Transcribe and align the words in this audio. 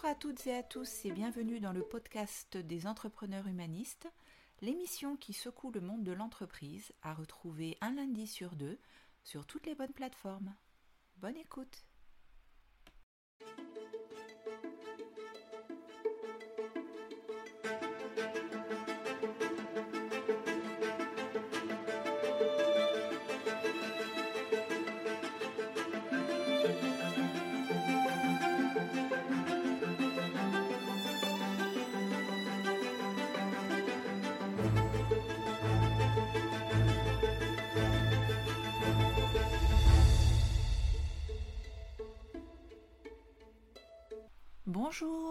Bonjour 0.00 0.16
à 0.16 0.18
toutes 0.18 0.46
et 0.46 0.54
à 0.54 0.62
tous 0.62 1.04
et 1.04 1.10
bienvenue 1.10 1.60
dans 1.60 1.74
le 1.74 1.82
podcast 1.82 2.56
des 2.56 2.86
entrepreneurs 2.86 3.46
humanistes, 3.46 4.08
l'émission 4.62 5.14
qui 5.16 5.34
secoue 5.34 5.70
le 5.72 5.82
monde 5.82 6.04
de 6.04 6.12
l'entreprise 6.12 6.90
à 7.02 7.12
retrouver 7.12 7.76
un 7.82 7.92
lundi 7.94 8.26
sur 8.26 8.56
deux 8.56 8.78
sur 9.24 9.44
toutes 9.44 9.66
les 9.66 9.74
bonnes 9.74 9.92
plateformes. 9.92 10.54
Bonne 11.18 11.36
écoute 11.36 11.84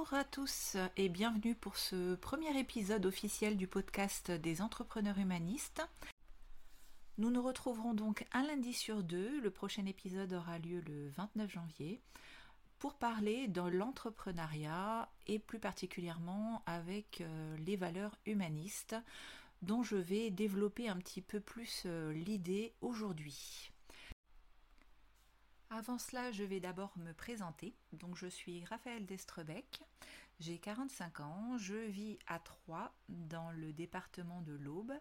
Bonjour 0.10 0.22
à 0.22 0.32
tous 0.32 0.76
et 0.98 1.08
bienvenue 1.08 1.54
pour 1.54 1.78
ce 1.78 2.16
premier 2.16 2.58
épisode 2.58 3.06
officiel 3.06 3.58
du 3.58 3.68
podcast 3.68 4.32
des 4.32 4.64
entrepreneurs 4.64 5.20
humanistes. 5.20 5.88
Nous 7.20 7.30
nous 7.30 7.44
retrouverons 7.44 7.94
donc 7.94 8.26
un 8.34 8.42
lundi 8.42 8.74
sur 8.74 9.04
deux, 9.04 9.40
le 9.40 9.52
prochain 9.52 9.86
épisode 9.86 10.34
aura 10.34 10.58
lieu 10.58 10.82
le 10.88 11.10
29 11.10 11.52
janvier, 11.52 12.02
pour 12.80 12.96
parler 12.96 13.48
de 13.48 13.62
l'entrepreneuriat 13.62 15.08
et 15.28 15.38
plus 15.38 15.60
particulièrement 15.60 16.64
avec 16.66 17.22
euh, 17.22 17.56
les 17.58 17.76
valeurs 17.76 18.18
humanistes 18.26 18.96
dont 19.62 19.84
je 19.84 19.98
vais 19.98 20.32
développer 20.32 20.90
un 20.90 20.98
petit 20.98 21.22
peu 21.22 21.40
plus 21.40 21.84
euh, 21.86 22.12
l'idée 22.14 22.74
aujourd'hui. 22.82 23.70
Avant 25.72 26.00
cela, 26.00 26.32
je 26.32 26.44
vais 26.44 26.60
d'abord 26.60 26.92
me 26.98 27.14
présenter. 27.14 27.76
Donc, 27.94 28.16
je 28.16 28.26
suis 28.26 28.66
Raphaël 28.66 29.06
Destrebec, 29.06 29.82
j'ai 30.40 30.58
45 30.58 31.20
ans, 31.20 31.58
je 31.60 31.76
vis 31.76 32.18
à 32.26 32.40
Troyes, 32.40 32.92
dans 33.08 33.52
le 33.52 33.72
département 33.72 34.42
de 34.42 34.54
l'Aube. 34.54 34.94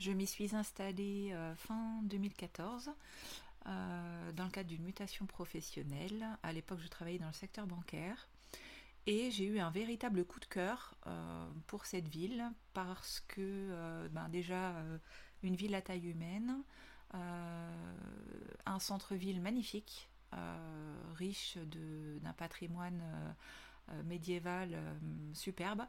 Je 0.00 0.10
m'y 0.10 0.26
suis 0.26 0.56
installée 0.56 1.30
euh, 1.32 1.54
fin 1.54 2.00
2014 2.04 2.90
euh, 3.66 4.32
dans 4.32 4.44
le 4.44 4.50
cadre 4.50 4.68
d'une 4.68 4.82
mutation 4.82 5.26
professionnelle. 5.26 6.26
À 6.42 6.52
l'époque, 6.52 6.80
je 6.82 6.88
travaillais 6.88 7.18
dans 7.18 7.28
le 7.28 7.32
secteur 7.32 7.68
bancaire. 7.68 8.28
Et 9.06 9.30
j'ai 9.30 9.44
eu 9.44 9.60
un 9.60 9.70
véritable 9.70 10.24
coup 10.24 10.40
de 10.40 10.46
cœur 10.46 10.96
euh, 11.06 11.48
pour 11.68 11.86
cette 11.86 12.08
ville 12.08 12.50
parce 12.72 13.20
que 13.28 14.08
ben 14.08 14.28
déjà 14.28 14.74
une 15.42 15.56
ville 15.56 15.74
à 15.74 15.82
taille 15.82 16.06
humaine, 16.08 16.62
un 17.12 18.78
centre-ville 18.78 19.40
magnifique, 19.40 20.08
euh, 20.32 21.02
riche 21.16 21.58
d'un 22.22 22.32
patrimoine 22.32 23.02
euh, 23.90 24.02
médiéval 24.04 24.78
superbe. 25.34 25.82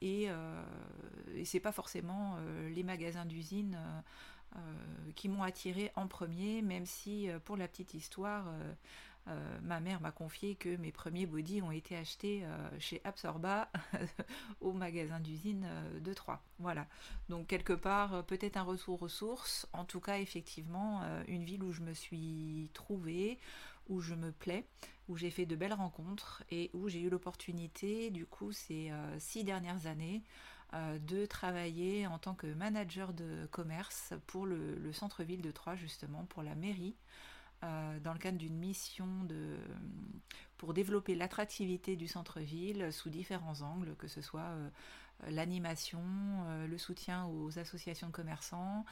et, 0.00 0.28
et 1.34 1.44
c'est 1.44 1.60
pas 1.60 1.72
forcément 1.72 2.36
les 2.74 2.82
magasins 2.84 3.26
d'usine 3.26 3.76
qui 5.16 5.28
m'ont 5.28 5.42
attiré 5.42 5.90
en 5.96 6.06
premier, 6.06 6.62
même 6.62 6.86
si 6.86 7.28
pour 7.44 7.56
la 7.56 7.66
petite 7.66 7.94
histoire, 7.94 8.46
euh, 9.28 9.58
ma 9.62 9.78
mère 9.78 10.00
m'a 10.00 10.10
confié 10.10 10.56
que 10.56 10.76
mes 10.76 10.90
premiers 10.90 11.26
bodys 11.26 11.62
ont 11.62 11.70
été 11.70 11.96
achetés 11.96 12.44
euh, 12.44 12.68
chez 12.80 13.00
Absorba 13.04 13.70
au 14.60 14.72
magasin 14.72 15.20
d'usine 15.20 15.64
euh, 15.64 16.00
de 16.00 16.12
Troyes. 16.12 16.42
Voilà. 16.58 16.88
Donc 17.28 17.46
quelque 17.46 17.72
part, 17.72 18.24
peut-être 18.26 18.56
un 18.56 18.62
retour 18.62 19.00
aux 19.02 19.08
sources. 19.08 19.68
En 19.72 19.84
tout 19.84 20.00
cas, 20.00 20.18
effectivement, 20.18 21.02
une 21.28 21.44
ville 21.44 21.62
où 21.62 21.72
je 21.72 21.82
me 21.82 21.94
suis 21.94 22.70
trouvée, 22.72 23.38
où 23.88 24.00
je 24.00 24.14
me 24.14 24.32
plais, 24.32 24.66
où 25.08 25.16
j'ai 25.16 25.30
fait 25.30 25.46
de 25.46 25.56
belles 25.56 25.72
rencontres 25.72 26.42
et 26.50 26.70
où 26.72 26.88
j'ai 26.88 27.00
eu 27.00 27.10
l'opportunité, 27.10 28.10
du 28.10 28.26
coup, 28.26 28.52
ces 28.52 28.92
six 29.18 29.44
dernières 29.44 29.86
années, 29.86 30.22
de 30.72 31.26
travailler 31.26 32.06
en 32.06 32.18
tant 32.18 32.34
que 32.34 32.46
manager 32.46 33.12
de 33.12 33.46
commerce 33.50 34.14
pour 34.26 34.46
le 34.46 34.92
centre-ville 34.92 35.42
de 35.42 35.50
Troyes, 35.50 35.76
justement, 35.76 36.24
pour 36.26 36.42
la 36.42 36.54
mairie. 36.54 36.94
Euh, 37.64 38.00
dans 38.00 38.12
le 38.12 38.18
cadre 38.18 38.38
d'une 38.38 38.56
mission 38.56 39.06
de, 39.24 39.56
pour 40.56 40.74
développer 40.74 41.14
l'attractivité 41.14 41.94
du 41.94 42.08
centre-ville 42.08 42.92
sous 42.92 43.08
différents 43.08 43.60
angles, 43.60 43.94
que 43.96 44.08
ce 44.08 44.20
soit 44.20 44.40
euh, 44.40 44.68
l'animation, 45.28 46.02
euh, 46.02 46.66
le 46.66 46.76
soutien 46.76 47.26
aux 47.26 47.58
associations 47.60 48.08
de 48.08 48.12
commerçants, 48.12 48.84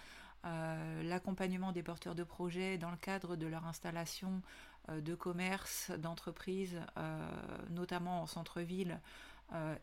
l'accompagnement 1.02 1.70
des 1.70 1.82
porteurs 1.82 2.14
de 2.14 2.24
projets 2.24 2.78
dans 2.78 2.90
le 2.90 2.96
cadre 2.96 3.36
de 3.36 3.46
leur 3.46 3.66
installation 3.66 4.40
de 4.88 5.14
commerce, 5.14 5.90
d'entreprise, 5.98 6.80
notamment 7.68 8.22
en 8.22 8.26
centre-ville. 8.26 8.98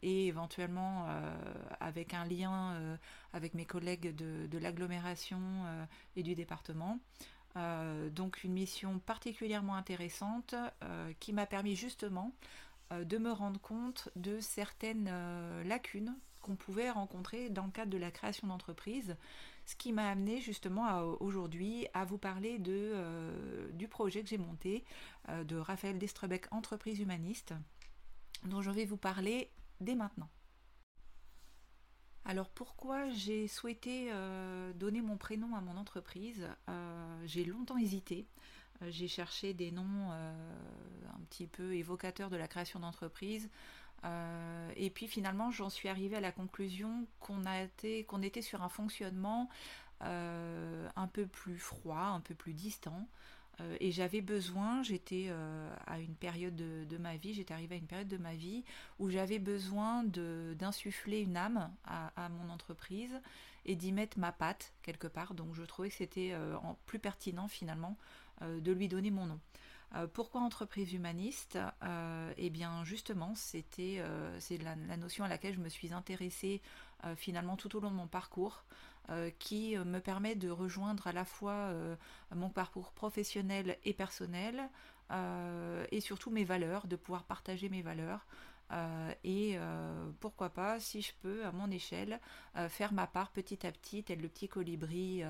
et 0.01 0.25
éventuellement 0.25 1.05
avec 1.79 2.15
un 2.15 2.25
lien 2.25 2.97
avec 3.33 3.53
mes 3.53 3.65
collègues 3.65 4.15
de 4.15 4.57
l'agglomération 4.57 5.39
et 6.15 6.23
du 6.23 6.33
département. 6.33 6.97
Euh, 7.57 8.09
donc 8.09 8.43
une 8.43 8.53
mission 8.53 8.99
particulièrement 8.99 9.75
intéressante 9.75 10.53
euh, 10.83 11.11
qui 11.19 11.33
m'a 11.33 11.45
permis 11.45 11.75
justement 11.75 12.33
euh, 12.91 13.03
de 13.03 13.17
me 13.17 13.31
rendre 13.31 13.59
compte 13.59 14.09
de 14.15 14.39
certaines 14.39 15.11
lacunes 15.65 16.15
qu'on 16.41 16.55
pouvait 16.55 16.91
rencontrer 16.91 17.49
dans 17.49 17.65
le 17.65 17.71
cadre 17.71 17.91
de 17.91 17.97
la 17.97 18.11
création 18.11 18.47
d'entreprise, 18.47 19.15
ce 19.65 19.75
qui 19.75 19.91
m'a 19.91 20.09
amené 20.09 20.39
justement 20.39 21.01
aujourd'hui 21.19 21.87
à 21.93 22.05
vous 22.05 22.17
parler 22.17 22.57
du 22.57 23.87
projet 23.89 24.21
que 24.21 24.29
j'ai 24.29 24.37
monté 24.37 24.85
de 25.27 25.57
Raphaël 25.57 25.97
Destrebec 25.97 26.45
Entreprise 26.51 26.99
Humaniste, 26.99 27.53
dont 28.45 28.61
je 28.61 28.71
vais 28.71 28.85
vous 28.85 28.95
parler 28.95 29.49
dès 29.81 29.95
maintenant. 29.95 30.29
Alors 32.27 32.49
pourquoi 32.49 33.09
j'ai 33.11 33.47
souhaité 33.47 34.09
euh, 34.11 34.73
donner 34.73 35.01
mon 35.01 35.15
prénom 35.15 35.55
à 35.55 35.61
mon 35.61 35.77
entreprise? 35.77 36.45
Euh, 36.67 37.23
J'ai 37.25 37.45
longtemps 37.45 37.77
hésité. 37.77 38.27
Euh, 38.81 38.87
j'ai 38.91 39.07
cherché 39.07 39.53
des 39.53 39.71
noms 39.71 40.11
un 40.11 41.21
petit 41.29 41.47
peu 41.47 41.73
évocateurs 41.73 42.29
de 42.29 42.35
la 42.35 42.49
création 42.49 42.81
d'entreprise. 42.81 43.49
et 44.75 44.89
puis 44.93 45.07
finalement 45.07 45.51
j'en 45.51 45.69
suis 45.69 45.87
arrivée 45.87 46.17
à 46.17 46.21
la 46.21 46.33
conclusion 46.33 47.07
qu'on 47.21 47.41
qu'on 48.07 48.21
était 48.21 48.41
sur 48.41 48.61
un 48.61 48.69
fonctionnement 48.69 49.49
un 50.01 51.07
peu 51.13 51.25
plus 51.27 51.57
froid, 51.57 52.11
un 52.13 52.19
peu 52.19 52.35
plus 52.35 52.53
distant. 52.53 53.07
Euh, 53.59 53.77
et 53.79 53.91
j'avais 53.91 54.21
besoin, 54.21 54.83
j'étais 54.83 55.27
euh, 55.29 55.73
à 55.85 55.99
une 55.99 56.15
période 56.15 56.55
de, 56.55 56.97
ma 56.97 57.17
vie, 57.17 57.33
j'étais 57.33 57.53
arrivée 57.53 57.75
à 57.75 57.77
une 57.77 57.87
période 57.87 58.07
de 58.07 58.17
ma 58.17 58.35
vie 58.35 58.63
où 58.99 59.09
j'avais 59.09 59.39
besoin 59.39 60.03
d'insuffler 60.03 61.21
une 61.21 61.37
âme 61.37 61.71
à, 61.85 62.29
mon 62.29 62.51
entreprise 62.51 63.19
et 63.65 63.75
d'y 63.75 63.91
mettre 63.91 64.19
ma 64.19 64.31
patte 64.31 64.73
quelque 64.83 65.07
part. 65.07 65.33
Donc 65.33 65.53
je 65.53 65.63
trouvais 65.63 65.89
que 65.89 65.95
c'était 65.95 66.31
euh, 66.33 66.55
plus 66.85 66.99
pertinent 66.99 67.47
finalement 67.47 67.97
de 68.41 68.71
lui 68.71 68.87
donner 68.87 69.09
mon 69.09 69.25
nom. 69.25 69.39
pourquoi 70.13 70.41
entreprise 70.41 70.93
humaniste? 70.93 71.57
Eh 72.37 72.51
bien 72.51 72.83
justement, 72.83 73.33
c'était 73.33 73.99
c'est 74.37 74.61
la, 74.61 74.75
notion 74.95 75.23
à 75.25 75.27
laquelle 75.27 75.55
je 75.55 75.59
me 75.59 75.69
suis 75.69 75.91
intéressée 75.91 76.61
finalement 77.15 77.57
tout 77.57 77.75
au 77.75 77.79
long 77.79 77.89
de 77.89 77.95
mon 77.95 78.05
parcours. 78.05 78.63
Euh, 79.09 79.29
qui 79.39 79.77
euh, 79.77 79.85
me 79.85 80.01
permet 80.01 80.35
de 80.35 80.49
rejoindre 80.49 81.07
à 81.07 81.13
la 81.13 81.23
fois 81.23 81.53
euh, 81.53 81.95
mon 82.35 82.49
parcours 82.49 82.91
professionnel 82.91 83.77
et 83.85 83.93
personnel 83.93 84.69
et 85.89 86.01
surtout 86.01 86.31
mes 86.31 86.43
valeurs, 86.43 86.85
de 86.85 86.97
pouvoir 86.97 87.23
partager 87.23 87.69
mes 87.69 87.81
valeurs. 87.81 88.27
et 89.23 89.57
pourquoi 90.19 90.49
pas, 90.49 90.81
si 90.81 91.01
je 91.01 91.13
peux, 91.21 91.45
à 91.45 91.53
mon 91.53 91.71
échelle, 91.71 92.19
faire 92.67 92.91
ma 92.91 93.07
part 93.07 93.31
petit 93.31 93.65
à 93.65 93.71
petit, 93.71 94.03
tel 94.03 94.19
le 94.19 94.27
petit 94.27 94.49
colibri 94.49 95.23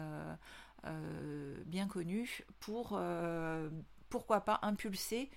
bien 1.67 1.87
connu, 1.87 2.43
pour 2.59 2.99
pourquoi 4.09 4.41
pas 4.41 4.57
impulser 4.63 5.29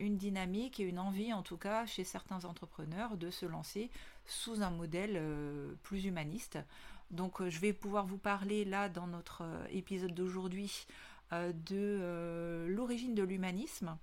une 0.00 0.16
dynamique 0.16 0.80
et 0.80 0.82
une 0.82 0.98
envie, 0.98 1.32
en 1.32 1.44
tout 1.44 1.56
cas, 1.56 1.86
chez 1.86 2.02
certains 2.02 2.44
entrepreneurs, 2.46 3.16
de 3.16 3.30
se 3.30 3.46
lancer 3.46 3.92
sous 4.26 4.62
un 4.62 4.70
modèle 4.70 5.22
plus 5.84 6.04
humaniste. 6.04 6.58
Donc 7.10 7.40
euh, 7.40 7.50
je 7.50 7.58
vais 7.58 7.72
pouvoir 7.72 8.06
vous 8.06 8.18
parler 8.18 8.64
là 8.64 8.88
dans 8.88 9.06
notre 9.06 9.42
euh, 9.42 9.66
épisode 9.70 10.14
d'aujourd'hui 10.14 10.86
euh, 11.32 11.52
de 11.52 12.66
l'origine 12.68 13.14
de 13.14 13.22
l'humanisme. 13.22 13.96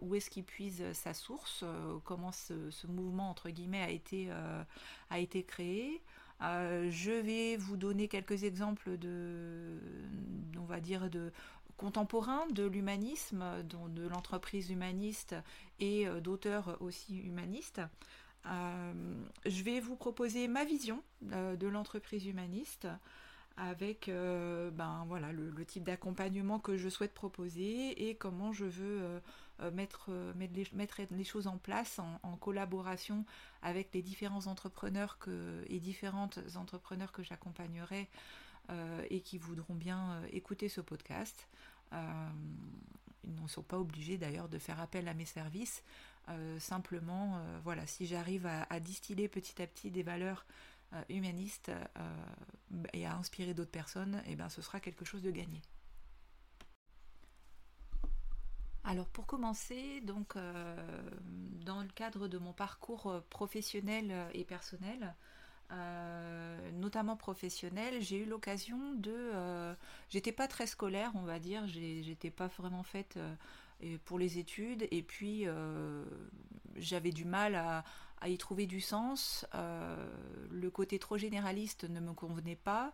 où 0.00 0.14
est-ce 0.14 0.28
qu'il 0.28 0.44
puise 0.44 0.82
sa 0.92 1.14
source, 1.14 1.64
comment 2.04 2.32
ce, 2.32 2.86
mouvement 2.86 3.30
entre 3.30 3.48
guillemets 3.48 3.82
a 3.82 3.90
été, 3.90 4.30
a 4.30 5.26
créé. 5.46 6.02
je 6.40 7.20
vais 7.22 7.56
vous 7.56 7.78
donner 7.78 8.06
quelques 8.08 8.44
exemples 8.44 8.98
de, 8.98 9.78
on 10.58 10.64
va 10.64 10.80
dire, 10.80 11.08
de 11.08 11.32
contemporains 11.78 12.46
de 12.48 12.64
l'humanisme, 12.64 13.44
de 13.62 14.06
l'entreprise 14.08 14.68
humaniste 14.70 15.34
et 15.80 16.06
d'auteurs 16.20 16.76
aussi 16.80 17.16
humanistes. 17.20 17.80
Je 18.44 19.62
vais 19.62 19.80
vous 19.80 19.96
proposer 19.96 20.48
ma 20.48 20.64
vision 20.64 21.02
de 21.22 21.66
l'entreprise 21.66 22.26
humaniste 22.26 22.88
avec 23.56 24.08
ben, 24.08 25.04
voilà, 25.06 25.32
le, 25.32 25.64
type 25.64 25.84
d'accompagnement 25.84 26.58
que 26.58 26.76
je 26.76 26.88
souhaite 26.88 27.14
proposer 27.14 28.08
et 28.08 28.14
comment 28.14 28.52
je 28.52 28.64
veux 28.64 29.20
mettre, 29.72 30.10
mettre, 30.34 30.54
les, 30.54 30.66
mettre, 30.72 31.00
les, 31.10 31.24
choses 31.24 31.46
en 31.46 31.58
place 31.58 32.00
en, 32.00 32.36
collaboration 32.36 33.24
avec 33.62 33.90
les 33.94 34.02
différents 34.02 34.46
entrepreneurs 34.46 35.18
que, 35.18 35.64
et 35.68 35.78
différentes 35.78 36.38
entrepreneurs 36.56 37.12
que 37.12 37.22
j'accompagnerai 37.22 38.08
euh, 38.70 39.04
et 39.10 39.20
qui 39.20 39.38
voudront 39.38 39.74
bien 39.74 40.12
euh, 40.12 40.26
écouter 40.30 40.68
ce 40.68 40.80
podcast. 40.80 41.48
Euh, 41.92 42.28
ils 43.24 43.42
ne 43.42 43.48
sont 43.48 43.62
pas 43.62 43.76
obligés 43.76 44.18
d'ailleurs 44.18 44.48
de 44.48 44.56
faire 44.56 44.80
appel 44.80 45.08
à 45.08 45.14
mes 45.14 45.24
services. 45.24 45.82
Simplement, 46.58 47.40
voilà, 47.64 47.86
si 47.86 48.06
j'arrive 48.06 48.46
à, 48.46 48.80
distiller 48.80 49.28
petit 49.28 49.60
à 49.60 49.66
petit 49.66 49.90
des 49.90 50.02
valeurs 50.02 50.46
humanistes 51.08 51.70
et 52.92 53.06
à 53.06 53.16
inspirer 53.16 53.54
d'autres 53.54 53.70
personnes, 53.70 54.22
et 54.26 54.32
eh 54.32 54.36
ben, 54.36 54.48
ce 54.48 54.62
sera 54.62 54.80
quelque 54.80 55.04
chose 55.04 55.22
de 55.22 55.30
gagné. 55.30 55.60
Alors 58.84 59.08
pour 59.08 59.26
commencer, 59.26 60.00
donc 60.02 60.34
dans 60.34 61.82
le 61.82 61.88
cadre 61.94 62.28
de 62.28 62.38
mon 62.38 62.52
parcours 62.52 63.22
professionnel 63.30 64.12
et 64.32 64.44
personnel, 64.44 65.14
euh, 65.72 66.70
notamment 66.72 67.16
professionnelle, 67.16 68.02
j'ai 68.02 68.18
eu 68.18 68.24
l'occasion 68.26 68.92
de. 68.94 69.14
Euh, 69.14 69.74
j'étais 70.10 70.32
pas 70.32 70.46
très 70.46 70.66
scolaire, 70.66 71.12
on 71.14 71.22
va 71.22 71.38
dire, 71.38 71.66
j'étais 71.66 72.30
pas 72.30 72.48
vraiment 72.48 72.82
faite 72.82 73.18
euh, 73.82 73.98
pour 74.04 74.18
les 74.18 74.38
études, 74.38 74.86
et 74.90 75.02
puis 75.02 75.46
j'avais 76.76 77.12
du 77.12 77.24
mal 77.24 77.54
à, 77.54 77.84
y 78.28 78.38
trouver 78.38 78.66
du 78.66 78.80
sens. 78.80 79.46
le 80.50 80.70
côté 80.70 80.98
trop 80.98 81.18
généraliste 81.18 81.84
ne 81.84 82.00
me 82.00 82.12
convenait 82.12 82.56
pas. 82.56 82.92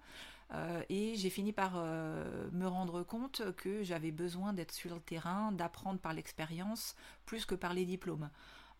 et 0.88 1.14
j'ai 1.16 1.30
fini 1.30 1.52
par 1.52 1.76
me 1.76 2.66
rendre 2.66 3.02
compte 3.02 3.42
que 3.56 3.82
j'avais 3.82 4.10
besoin 4.10 4.52
d'être 4.52 4.72
sur 4.72 4.94
le 4.94 5.00
terrain, 5.00 5.52
d'apprendre 5.52 6.00
par 6.00 6.14
l'expérience, 6.14 6.96
plus 7.26 7.44
que 7.44 7.54
par 7.54 7.74
les 7.74 7.84
diplômes. 7.84 8.30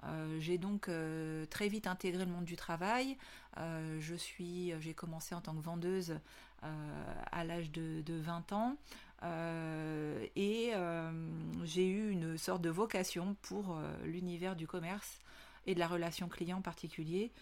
Euh, 0.04 0.38
j'ai 0.38 0.58
donc 0.58 0.88
euh, 0.88 1.44
très 1.46 1.68
vite 1.68 1.86
intégré 1.86 2.24
le 2.24 2.30
monde 2.30 2.44
du 2.44 2.56
travail. 2.56 3.16
Euh, 3.58 3.98
je 4.00 4.14
suis, 4.14 4.72
j'ai 4.80 4.94
commencé 4.94 5.34
en 5.34 5.40
tant 5.40 5.54
que 5.54 5.62
vendeuse 5.62 6.18
à 7.30 7.44
l'âge 7.44 7.70
de, 7.70 8.02
20 8.08 8.52
ans. 8.52 8.76
Et 9.22 10.72
j'ai 11.64 11.88
eu 11.88 12.10
une 12.10 12.38
sorte 12.38 12.62
de 12.62 12.70
vocation 12.70 13.36
pour 13.42 13.78
l'univers 14.04 14.56
du 14.56 14.66
commerce 14.66 15.20
et 15.66 15.74
de 15.74 15.78
la 15.78 15.88
relation 15.88 16.28
client 16.28 16.58
en 16.58 16.62
particulier. 16.62 17.32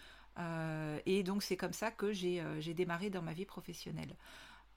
et 1.05 1.23
donc 1.23 1.43
c'est 1.43 1.57
comme 1.57 1.73
ça 1.73 1.91
que 1.91 2.13
j'ai 2.13 2.73
démarré 2.73 3.09
dans 3.09 3.21
ma 3.21 3.33
vie 3.33 3.45
professionnelle. 3.45 4.15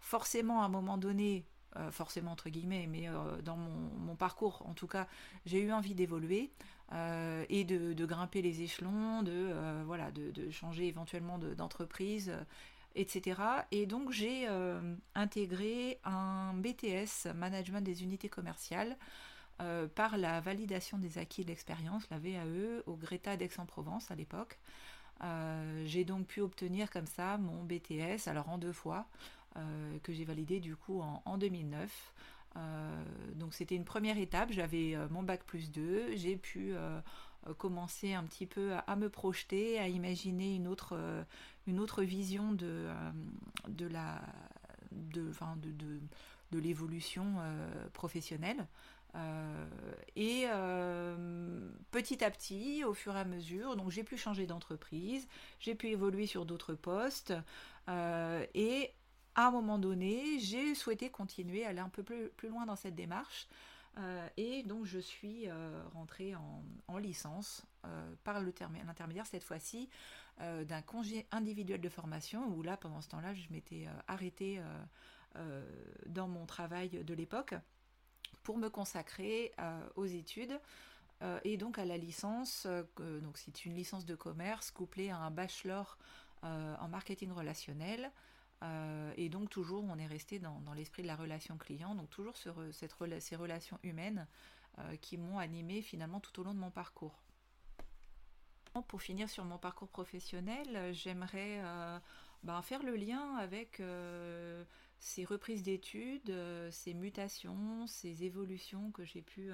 Forcément, 0.00 0.62
à 0.62 0.67
un 0.67 0.69
moment 0.69 0.99
donné, 0.99 1.44
forcément 1.91 2.32
entre 2.32 2.50
guillemets, 2.50 2.87
mais 2.87 3.08
dans 3.44 3.56
mon, 3.56 4.14
parcours 4.17 4.62
en 4.67 4.75
tout 4.75 4.87
cas, 4.87 5.06
j'ai 5.47 5.61
eu 5.61 5.73
envie 5.73 5.94
d'évoluer. 5.94 6.50
Euh, 6.93 7.44
et 7.49 7.62
de, 7.64 8.05
grimper 8.05 8.43
les 8.43 8.62
échelons, 8.62 9.23
de, 9.23 9.31
euh, 9.32 9.82
voilà, 9.87 10.11
de, 10.11 10.50
changer 10.50 10.88
éventuellement 10.88 11.38
d'entreprise, 11.38 12.31
euh, 12.31 12.43
etc. 12.94 13.40
Et 13.70 13.87
donc 13.87 14.10
j'ai 14.10 14.48
intégré 15.14 15.98
un 16.04 16.54
BTS, 16.54 17.32
Management 17.34 17.82
des 17.82 18.02
unités 18.02 18.28
commerciales, 18.28 18.96
par 19.94 20.16
la 20.16 20.40
validation 20.40 20.96
des 20.96 21.19
acquis 21.19 21.42
de 21.42 21.48
l'expérience, 21.48 22.08
la 22.10 22.19
VAE, 22.19 22.82
au 22.87 22.96
Greta 22.96 23.37
d'Aix-en-Provence 23.37 24.10
à 24.10 24.14
l'époque. 24.14 24.58
j'ai 25.84 26.04
donc 26.04 26.26
pu 26.26 26.40
obtenir 26.40 26.90
comme 26.90 27.06
ça 27.06 27.37
mon 27.38 27.62
BTS, 27.64 28.26
alors 28.26 28.48
en 28.48 28.58
deux 28.58 28.72
fois, 28.72 29.06
que 30.02 30.12
j'ai 30.12 30.25
validé 30.25 30.60
du 30.60 30.76
coup 30.76 31.00
en, 31.00 31.22
en 31.26 31.37
2009. 31.37 32.12
Euh, 32.56 33.04
donc 33.34 33.54
c'était 33.54 33.76
une 33.76 33.84
première 33.84 34.19
étape, 34.19 34.50
j'avais 34.50 34.94
euh, 34.94 35.06
mon 35.10 35.22
bac 35.22 35.44
plus 35.44 35.70
2, 35.70 36.16
j'ai 36.16 36.37
pu 36.37 36.72
euh, 36.75 37.00
commencer 37.58 38.12
un 38.12 38.25
petit 38.25 38.46
peu 38.46 38.72
à, 38.87 38.96
me 38.96 39.08
projeter, 39.08 39.78
à 39.78 39.88
imaginer 39.88 40.56
une 40.56 40.66
autre, 40.66 40.98
une 41.67 41.81
autre 41.81 42.03
vision 42.03 42.53
de, 42.53 42.89
l'évolution 46.53 47.35
professionnelle. 47.93 48.67
et 50.17 50.47
petit 51.91 52.25
à 52.25 52.31
petit, 52.31 52.85
au 52.85 52.95
fur 52.95 53.17
et 53.17 53.21
à 53.21 53.25
mesure, 53.25 53.77
donc 53.77 53.91
j'ai 53.91 54.05
pu 54.05 54.17
changer 54.17 54.47
d'entreprise, 54.47 55.29
j'ai 55.59 55.75
pu 55.75 55.89
évoluer 55.89 56.27
sur 56.27 56.45
d'autres 56.45 56.75
postes, 56.75 57.33
et 57.89 58.91
à 59.35 59.47
un 59.47 59.51
moment 59.51 59.79
donné, 59.79 60.39
j'ai 60.39 60.75
souhaité 60.75 61.11
continuer, 61.11 61.65
aller 61.65 61.81
un 61.81 61.89
peu 61.89 62.03
plus, 62.03 62.31
loin 62.49 62.67
dans 62.67 62.77
cette 62.77 62.95
démarche. 62.95 63.47
Euh, 63.99 64.29
et 64.37 64.62
donc 64.62 64.85
je 64.85 65.01
suis 65.01 65.49
euh, 65.49 65.83
rentrée 65.95 66.35
en, 66.87 66.99
licence 66.99 67.67
euh, 67.85 68.15
par 68.23 68.41
l'intermédiaire 68.41 69.27
cette 69.27 69.43
fois-ci 69.43 69.89
d'un 70.40 70.82
congé 70.82 71.26
individuel 71.32 71.81
de 71.81 71.88
formation 71.88 72.46
où 72.48 72.62
là 72.62 72.76
pendant 72.76 73.00
ce 73.00 73.08
temps-là 73.08 73.34
je 73.34 73.48
m'étais 73.50 73.87
arrêtée 74.08 74.60
dans 76.06 76.28
mon 76.28 76.46
travail 76.46 76.88
de 76.88 77.14
l'époque 77.14 77.54
pour 78.42 78.56
me 78.56 78.69
consacrer 78.69 79.52
aux 79.96 80.06
études 80.06 80.58
et 81.44 81.56
donc 81.58 81.78
à 81.78 81.84
la 81.84 81.98
licence. 81.98 82.66
donc 82.96 83.37
c'est 83.37 83.66
une 83.66 83.75
licence 83.75 84.06
de 84.06 84.14
commerce 84.14 84.70
couplée 84.70 85.11
à 85.11 85.18
un 85.18 85.30
bachelor 85.30 85.99
en 86.42 86.88
marketing 86.88 87.32
relationnel 87.32 88.11
euh, 88.62 89.12
et 89.16 89.28
donc 89.28 89.50
toujours, 89.50 89.85
on 89.85 89.99
est 89.99 90.06
resté 90.06 90.38
dans, 90.38 90.61
l'esprit 90.75 91.02
de 91.02 91.06
la 91.06 91.16
relation 91.16 91.56
client, 91.56 91.94
donc 91.94 92.11
toujours 92.11 92.37
sur 92.37 92.54
ces 92.70 93.37
relations 93.37 93.78
humaines 93.82 94.26
euh, 94.78 94.97
qui 94.97 95.16
m'ont 95.16 95.38
animé 95.38 95.82
finalement 95.82 96.20
tout 96.20 96.38
au 96.40 96.44
long 96.44 96.54
de 96.54 96.59
mon 96.59 96.70
parcours. 96.70 97.18
Pour 98.89 99.03
finir 99.03 99.29
sur 99.29 99.45
mon 99.45 99.59
parcours 99.59 99.89
professionnel, 99.89 100.93
j'aimerais 100.93 101.61
euh, 101.61 101.99
ben, 102.45 102.62
faire 102.62 102.83
le 102.83 102.95
lien 102.97 103.37
avec 103.37 103.83
ces 104.99 105.25
reprises 105.25 105.62
d'études, 105.62 106.33
ces 106.71 106.95
mutations, 106.95 107.87
ces 107.87 108.25
évolutions 108.25 108.91
que 108.93 109.05
j'ai 109.05 109.23
pu 109.23 109.50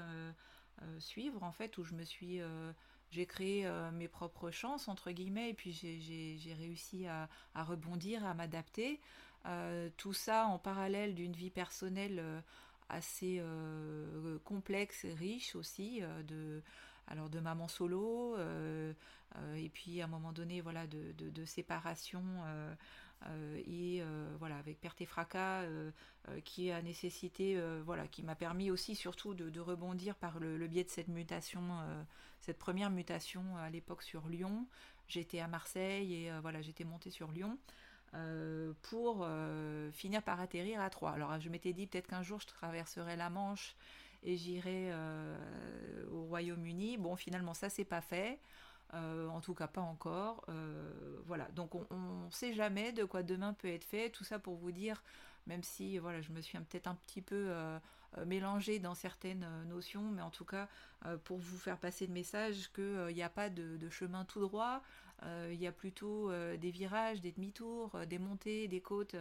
suivre 0.98 1.42
en 1.42 1.52
fait, 1.52 1.78
où 1.78 1.84
je 1.84 1.94
me 1.94 2.04
suis 2.04 2.40
j'ai 3.10 3.26
créé 3.26 3.66
euh, 3.66 3.90
mes 3.92 4.08
propres 4.08 4.50
chances, 4.50 4.88
entre 4.88 5.10
guillemets, 5.10 5.50
et 5.50 5.54
puis 5.54 5.72
j'ai 5.72 6.54
réussi 6.54 7.06
à, 7.06 7.28
rebondir, 7.54 8.24
à 8.26 8.34
m'adapter. 8.34 9.00
Euh, 9.46 9.88
tout 9.96 10.12
ça 10.12 10.46
en 10.46 10.58
parallèle 10.58 11.14
d'une 11.14 11.32
vie 11.32 11.50
personnelle 11.50 12.18
euh, 12.18 12.40
assez 12.88 13.42
complexe 14.44 15.04
et 15.04 15.12
riche 15.12 15.56
aussi, 15.56 16.02
de, 16.28 16.62
alors 17.08 17.28
de 17.30 17.40
maman 17.40 17.68
solo, 17.68 18.36
et 19.56 19.68
puis 19.68 20.00
à 20.00 20.04
un 20.04 20.08
moment 20.08 20.32
donné, 20.32 20.60
voilà, 20.60 20.86
de, 20.86 21.44
séparation 21.44 22.22
euh, 23.24 23.56
et 23.66 24.02
euh, 24.02 24.28
voilà 24.38 24.56
avec 24.58 24.78
perte 24.80 25.00
et 25.00 25.06
fracas 25.06 25.62
euh, 25.62 25.90
qui 26.44 26.70
a 26.70 26.82
nécessité 26.82 27.58
voilà 27.84 28.06
qui 28.06 28.22
m'a 28.22 28.34
permis 28.34 28.70
aussi 28.70 28.94
surtout 28.94 29.32
de, 29.34 29.60
rebondir 29.60 30.14
par 30.16 30.38
le, 30.38 30.66
biais 30.66 30.84
de 30.84 30.90
cette 30.90 31.08
mutation 31.08 31.62
cette 32.40 32.58
première 32.58 32.90
mutation 32.90 33.56
à 33.56 33.70
l'époque 33.70 34.02
sur 34.02 34.28
Lyon 34.28 34.66
j'étais 35.08 35.40
à 35.40 35.48
Marseille 35.48 36.14
et 36.14 36.30
voilà 36.40 36.60
j'étais 36.60 36.84
montée 36.84 37.10
sur 37.10 37.30
Lyon 37.32 37.58
pour 38.82 39.26
finir 39.92 40.22
par 40.22 40.40
atterrir 40.40 40.80
à 40.80 40.90
Troyes. 40.90 41.12
Alors 41.12 41.38
je 41.40 41.48
m'étais 41.48 41.72
dit 41.72 41.86
peut-être 41.86 42.08
qu'un 42.08 42.22
jour 42.22 42.40
je 42.40 42.46
traverserai 42.46 43.16
la 43.16 43.30
Manche 43.30 43.76
et 44.22 44.36
j'irai 44.36 44.92
au 46.12 46.24
Royaume-Uni. 46.24 46.96
Bon 46.98 47.16
finalement 47.16 47.54
ça 47.54 47.68
c'est 47.68 47.84
pas 47.84 48.00
fait. 48.00 48.38
Euh, 48.94 49.28
en 49.28 49.40
tout 49.40 49.54
cas 49.54 49.66
pas 49.66 49.80
encore. 49.80 50.44
Euh, 50.48 51.18
voilà, 51.26 51.46
donc 51.54 51.74
on 51.74 52.24
ne 52.26 52.30
sait 52.30 52.54
jamais 52.54 52.92
de 52.92 53.04
quoi 53.04 53.22
demain 53.22 53.52
peut 53.52 53.68
être 53.68 53.84
fait. 53.84 54.10
Tout 54.10 54.24
ça 54.24 54.38
pour 54.38 54.54
vous 54.54 54.70
dire, 54.70 55.02
même 55.46 55.62
si 55.62 55.98
voilà, 55.98 56.20
je 56.20 56.30
me 56.32 56.40
suis 56.40 56.56
peut-être 56.58 56.86
un 56.86 56.94
petit 56.94 57.20
peu 57.20 57.46
euh, 57.48 57.78
mélangée 58.24 58.78
dans 58.78 58.94
certaines 58.94 59.46
notions, 59.64 60.02
mais 60.02 60.22
en 60.22 60.30
tout 60.30 60.44
cas 60.44 60.68
pour 61.24 61.38
vous 61.38 61.58
faire 61.58 61.78
passer 61.78 62.06
le 62.06 62.12
message 62.12 62.70
qu'il 62.72 63.14
n'y 63.14 63.22
a 63.22 63.28
pas 63.28 63.50
de, 63.50 63.88
chemin 63.90 64.24
tout 64.24 64.40
droit, 64.40 64.82
il 65.24 65.60
y 65.60 65.66
a 65.66 65.72
plutôt 65.72 66.30
des 66.56 66.70
virages, 66.70 67.20
des 67.20 67.32
demi-tours, 67.32 67.98
des 68.06 68.18
montées, 68.18 68.68
des 68.68 68.80
côtes. 68.80 69.16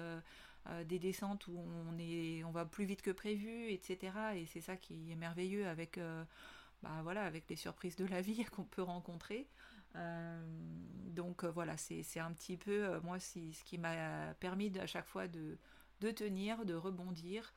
Des 0.86 1.00
descentes 1.00 1.48
où 1.48 1.57
on, 1.57 1.98
est, 2.00 2.43
on 2.43 2.51
va 2.51 2.65
plus 2.65 2.86
vite 2.86 3.01
que 3.01 3.12
prévu, 3.12 3.69
etc. 3.72 4.12
Et 4.36 4.45
c'est 4.45 4.62
ça 4.62 4.75
qui 4.75 5.12
est 5.12 5.15
merveilleux 5.15 5.67
avec 5.67 6.00
bah, 6.86 7.01
voilà, 7.01 7.24
avec 7.24 7.50
les 7.50 7.55
surprises 7.55 7.95
de 7.95 8.05
la 8.05 8.22
vie 8.22 8.45
qu'on 8.51 8.63
peut 8.63 8.84
rencontrer. 8.84 9.48
Euh, 9.95 10.39
donc 11.07 11.43
euh, 11.43 11.50
voilà, 11.50 11.77
c'est 11.77 12.19
un 12.19 12.31
petit 12.31 12.57
peu, 12.57 12.86
euh, 12.86 13.01
moi, 13.01 13.19
ce 13.19 13.63
qui 13.63 13.77
m'a 13.77 14.34
permis 14.36 14.77
à 14.77 14.86
chaque 14.86 15.07
fois 15.07 15.27
de, 15.27 15.57
tenir, 16.12 16.65
de 16.65 16.75
rebondir, 16.75 17.53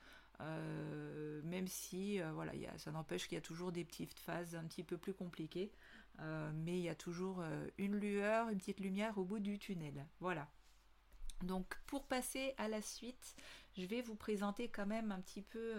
même 1.44 1.66
si 1.66 2.20
voilà, 2.32 2.52
ça 2.78 2.92
n'empêche 2.92 3.28
qu'il 3.28 3.34
y 3.34 3.38
a 3.38 3.42
toujours 3.42 3.72
des 3.72 3.84
petites 3.84 4.14
phases 4.14 4.54
un 4.54 4.64
petit 4.64 4.84
peu 4.84 4.96
plus 4.96 5.12
compliquées. 5.12 5.72
mais 6.20 6.78
il 6.78 6.84
y 6.84 6.88
a 6.88 6.94
toujours 6.94 7.42
une 7.76 7.96
lueur, 7.96 8.48
une 8.48 8.58
petite 8.58 8.80
lumière 8.80 9.18
au 9.18 9.24
bout 9.24 9.40
du 9.40 9.58
tunnel. 9.58 10.06
Voilà. 10.20 10.48
Donc 11.42 11.78
pour 11.86 12.04
passer 12.06 12.54
à 12.58 12.68
la 12.68 12.82
suite, 12.82 13.36
je 13.76 13.86
vais 13.86 14.02
vous 14.02 14.16
présenter 14.16 14.68
quand 14.68 14.86
même 14.86 15.12
un 15.12 15.20
petit 15.20 15.42
peu 15.42 15.74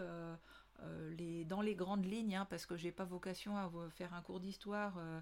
euh, 0.84 1.12
les, 1.18 1.46
dans 1.46 1.62
les 1.62 1.75
grandes 1.75 2.06
lignes, 2.06 2.36
hein, 2.36 2.48
parce 2.50 2.66
que 2.66 2.78
j'ai 2.78 2.92
pas 2.92 3.04
vocation 3.04 3.58
à 3.58 3.70
faire 3.89 4.13
un 4.13 4.22
cours 4.22 4.39
d'histoire 4.39 4.96
euh, 4.98 5.20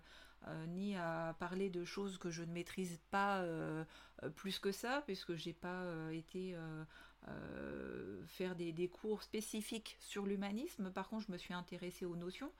euh, 0.47 0.65
ni 0.67 0.95
à 0.95 1.35
parler 1.39 1.69
de 1.69 1.83
choses 1.83 2.17
que 2.17 2.29
je 2.29 2.43
ne 2.43 2.51
maîtrise 2.51 2.99
pas 3.09 3.43
plus 4.35 4.59
que 4.59 4.71
ça, 4.71 5.03
puisque 5.05 5.35
j'ai 5.35 5.53
pas 5.53 5.85
été 6.11 6.55
faire 8.27 8.55
des, 8.55 8.89
cours 8.89 9.23
spécifiques 9.23 9.97
sur 9.99 10.25
l'humanisme. 10.25 10.91
Par 10.91 11.09
contre, 11.09 11.25
je 11.27 11.31
me 11.31 11.37
suis 11.37 11.53
intéressée 11.53 12.05
aux 12.05 12.15
notions. 12.15 12.51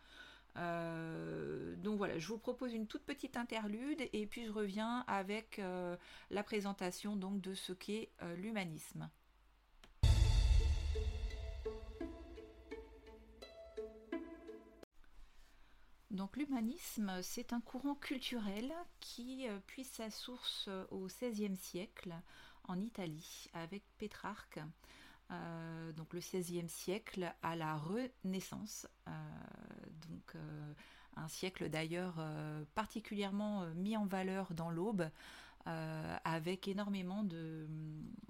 Donc 0.56 1.98
voilà, 1.98 2.18
je 2.18 2.28
vous 2.28 2.38
propose 2.38 2.74
une 2.74 2.88
toute 2.88 3.04
petite 3.04 3.38
interlude 3.38 4.02
et 4.14 4.26
puis 4.26 4.46
je 4.46 4.52
reviens 4.52 5.04
avec 5.08 5.62
la 6.32 6.44
présentation 6.44 7.16
donc 7.16 7.42
de 7.42 7.54
ce 7.54 7.74
qu'est 7.74 8.10
l'humanisme. 8.38 9.10
Donc 16.18 16.36
l'humanisme, 16.36 17.22
c'est 17.22 17.54
un 17.54 17.62
courant 17.62 17.94
culturel 17.94 18.74
qui 19.00 19.48
euh, 19.48 19.60
puise 19.68 19.88
sa 19.88 20.10
source 20.10 20.66
euh, 20.68 20.84
au 20.90 21.06
XVIe 21.06 21.56
siècle 21.56 22.12
en 22.64 22.82
Italie 22.82 23.46
avec 23.54 23.84
Pétrarque. 24.00 24.60
Euh, 25.30 25.92
donc 25.94 26.14
le 26.14 26.20
XVIe 26.20 26.70
siècle 26.70 27.34
à 27.42 27.56
la 27.56 27.76
Renaissance, 27.76 28.88
donc 30.08 30.36
un 31.16 31.28
siècle 31.28 31.70
d'ailleurs 31.70 32.16
particulièrement 32.76 33.66
mis 33.76 33.98
en 33.98 34.06
valeur 34.06 34.54
dans 34.54 34.70
l'Aube, 34.70 35.10
avec 35.66 36.68
énormément 36.68 37.24
de, 37.24 37.68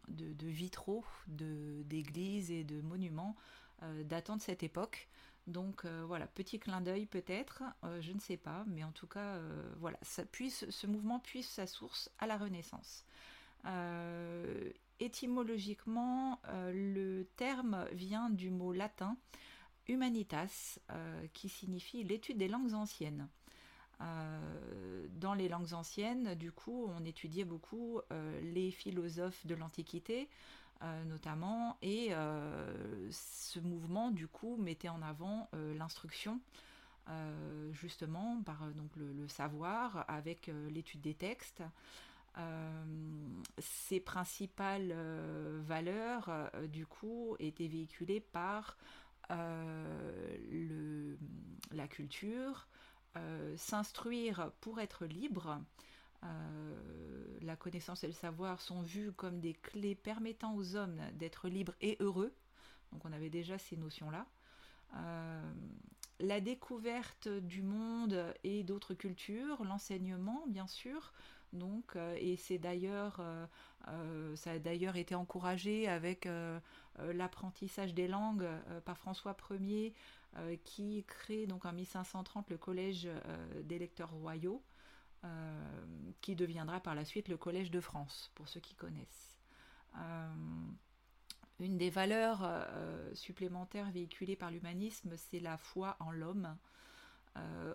de 0.08 0.48
vitraux 0.48 1.06
d'églises 1.28 2.52
et 2.52 2.64
de 2.64 2.82
monuments 2.82 3.36
datant 4.06 4.38
de 4.38 4.42
cette 4.42 4.64
époque. 4.64 5.08
Donc 5.48 5.86
euh, 5.86 6.04
voilà, 6.06 6.28
petit 6.28 6.60
clin 6.60 6.82
d'œil 6.82 7.06
peut-être, 7.06 7.64
euh, 7.86 8.02
je 8.02 8.12
ne 8.12 8.20
sais 8.20 8.36
pas, 8.36 8.66
mais 8.68 8.84
en 8.84 8.92
tout 8.92 9.08
cas, 9.08 9.36
euh, 9.36 9.74
voilà, 9.80 9.98
puisse, 10.32 10.70
ce 10.70 10.88
mouvement 10.88 11.20
puisse 11.20 11.50
sa 11.50 11.66
source 11.66 12.12
à 12.20 12.28
la 12.28 12.38
Renaissance. 12.38 13.06
Étymologiquement, 15.08 16.40
le 16.72 17.24
terme 17.36 17.86
vient 17.92 18.30
du 18.30 18.50
mot 18.50 18.74
latin 18.74 19.18
humanitas, 19.88 20.80
qui 21.34 21.50
signifie 21.50 22.04
l'étude 22.04 22.38
des 22.38 22.48
langues 22.48 22.74
anciennes. 22.74 23.28
dans 24.00 25.34
les 25.34 25.48
langues 25.48 25.74
anciennes, 25.74 26.36
du 26.36 26.52
coup, 26.52 26.88
on 26.90 27.06
étudiait 27.06 27.46
beaucoup 27.46 28.02
les 28.42 28.72
philosophes 28.72 29.46
de 29.48 29.56
l'Antiquité, 29.56 30.30
euh, 30.84 31.04
notamment, 31.06 31.76
et 31.82 32.10
euh, 32.12 33.10
ce 33.10 33.60
mouvement 33.60 34.12
du 34.12 34.28
coup 34.28 34.58
mettait 34.58 34.90
en 34.90 35.02
avant 35.02 35.50
euh, 35.56 35.74
l'instruction, 35.76 36.40
justement 37.72 38.42
par 38.44 38.68
donc 38.76 38.92
le, 38.98 39.28
savoir 39.30 40.04
avec 40.10 40.52
l'étude 40.70 41.00
des 41.00 41.14
textes. 41.14 41.64
Ces 43.58 44.00
principales 44.00 44.94
valeurs 45.66 46.52
du 46.70 46.86
coup 46.86 47.36
étaient 47.40 47.68
véhiculées 47.68 48.20
par 48.20 48.78
le, 49.30 51.18
la 51.72 51.88
culture, 51.88 52.68
s'instruire 53.56 54.52
pour 54.62 54.80
être 54.80 55.06
libre, 55.06 55.60
euh, 56.24 57.38
la 57.42 57.56
connaissance 57.56 58.04
et 58.04 58.08
le 58.08 58.14
savoir 58.14 58.62
sont 58.62 58.82
vus 58.82 59.12
comme 59.14 59.40
des 59.40 59.54
clés 59.54 59.96
permettant 59.96 60.56
aux 60.56 60.76
hommes 60.76 61.00
d'être 61.14 61.48
libres 61.48 61.76
et 61.82 61.98
heureux. 62.00 62.34
Donc 62.92 63.06
on 63.06 63.14
avait 63.14 63.30
déjà 63.30 63.58
ces 63.58 63.78
notions-là. 63.78 64.26
Euh, 64.96 65.54
la 66.20 66.42
découverte 66.42 67.28
du 67.28 67.62
monde 67.62 68.34
et 68.44 68.64
d'autres 68.64 68.96
cultures, 68.96 69.64
l'enseignement 69.64 70.46
bien 70.48 70.68
sûr. 70.68 71.14
Donc, 71.54 71.96
euh, 71.96 72.16
et 72.20 72.36
c'est 72.36 72.58
d'ailleurs, 72.58 73.22
ça 74.36 74.52
a 74.52 74.60
d'ailleurs 74.60 74.96
été 74.96 75.16
encouragé 75.16 75.88
avec 75.88 76.28
l'apprentissage 76.98 77.94
des 77.94 78.08
langues 78.08 78.48
par 78.86 78.98
François 78.98 79.36
Ier, 79.52 79.94
qui 80.64 81.04
crée 81.08 81.48
donc 81.48 81.66
en 81.66 81.72
1530 81.72 82.50
le 82.50 82.58
collège 82.58 83.08
des 83.64 83.80
lecteurs 83.80 84.12
royaux. 84.12 84.62
Euh, 85.24 85.66
qui 86.22 86.36
deviendra 86.36 86.80
par 86.80 86.94
la 86.94 87.04
suite 87.04 87.28
le 87.28 87.38
Collège 87.38 87.72
de 87.72 87.80
France, 87.80 88.32
pour 88.36 88.48
ceux 88.48 88.60
qui 88.60 88.76
connaissent. 88.76 89.38
Euh, 89.98 90.28
une 91.60 91.78
des 91.78 91.90
valeurs 91.90 92.42
euh, 92.44 93.14
supplémentaires 93.16 93.90
véhiculées 93.90 94.36
par 94.36 94.52
l'humanisme, 94.52 95.16
c'est 95.18 95.40
la 95.40 95.58
foi 95.58 95.98
en 96.00 96.12
l'homme. 96.12 96.56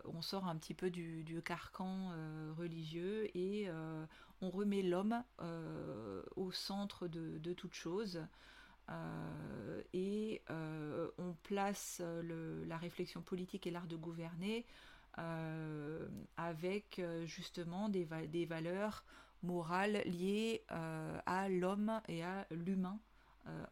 On 0.04 0.22
sort 0.22 0.46
un 0.46 0.56
petit 0.56 0.74
peu 0.74 0.90
du, 0.90 1.40
carcan 1.44 2.10
religieux 2.56 3.28
et 3.36 3.68
on 4.40 4.50
remet 4.50 4.82
l'homme 4.82 5.22
au 6.36 6.50
centre 6.52 7.08
de, 7.08 7.52
toute 7.52 7.74
chose. 7.74 8.20
et 9.92 10.42
on 10.48 11.34
place 11.42 12.02
la 12.66 12.76
réflexion 12.76 13.22
politique 13.22 13.66
et 13.66 13.70
l'art 13.70 13.86
de 13.86 13.96
gouverner 13.96 14.66
euh, 15.18 16.08
avec 16.38 16.98
euh, 16.98 17.26
justement 17.26 17.90
des, 17.90 18.06
valeurs 18.46 19.04
morales 19.42 20.00
liées 20.06 20.64
euh, 20.70 21.20
à 21.26 21.50
l'homme 21.50 22.00
et 22.08 22.24
à 22.24 22.46
l'humain 22.50 22.98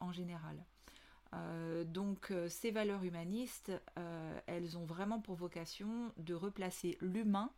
en 0.01 0.13
général. 0.13 0.57
Donc 1.87 2.33
ces 2.49 2.71
valeurs 2.71 3.05
humanistes, 3.05 3.73
elles 4.47 4.77
ont 4.77 4.85
vraiment 4.85 5.21
pour 5.21 5.37
vocation 5.37 6.13
de 6.17 6.35
replacer 6.35 6.99
l'humain 7.01 7.51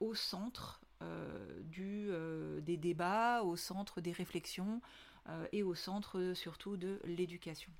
au 0.00 0.14
centre 0.14 0.80
des 1.70 2.76
débats, 2.76 3.42
au 3.44 3.56
centre 3.56 4.00
des 4.00 4.12
réflexions 4.12 4.80
et 5.52 5.62
au 5.62 5.74
centre 5.74 6.32
surtout 6.34 6.76
de 6.76 7.00
l'éducation. 7.04 7.72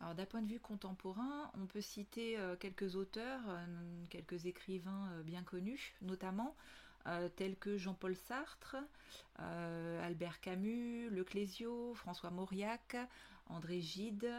Alors 0.00 0.14
d'un 0.14 0.26
point 0.26 0.42
de 0.42 0.48
vue 0.48 0.60
contemporain, 0.60 1.50
on 1.54 1.66
peut 1.66 1.80
citer 1.80 2.38
euh, 2.38 2.56
quelques 2.56 2.96
auteurs, 2.96 3.40
euh, 3.48 4.04
quelques 4.10 4.46
écrivains 4.46 5.10
euh, 5.12 5.22
bien 5.22 5.42
connus, 5.42 5.94
notamment 6.02 6.54
tels 7.36 7.56
que 7.56 7.76
Jean-Paul 7.76 8.16
Sartre, 8.16 8.76
Albert 9.38 10.40
Camus, 10.40 11.08
Le 11.10 11.24
Clésio, 11.24 11.94
François 11.94 12.30
Mauriac, 12.30 12.96
André 13.48 13.80
Gide, 13.80 14.30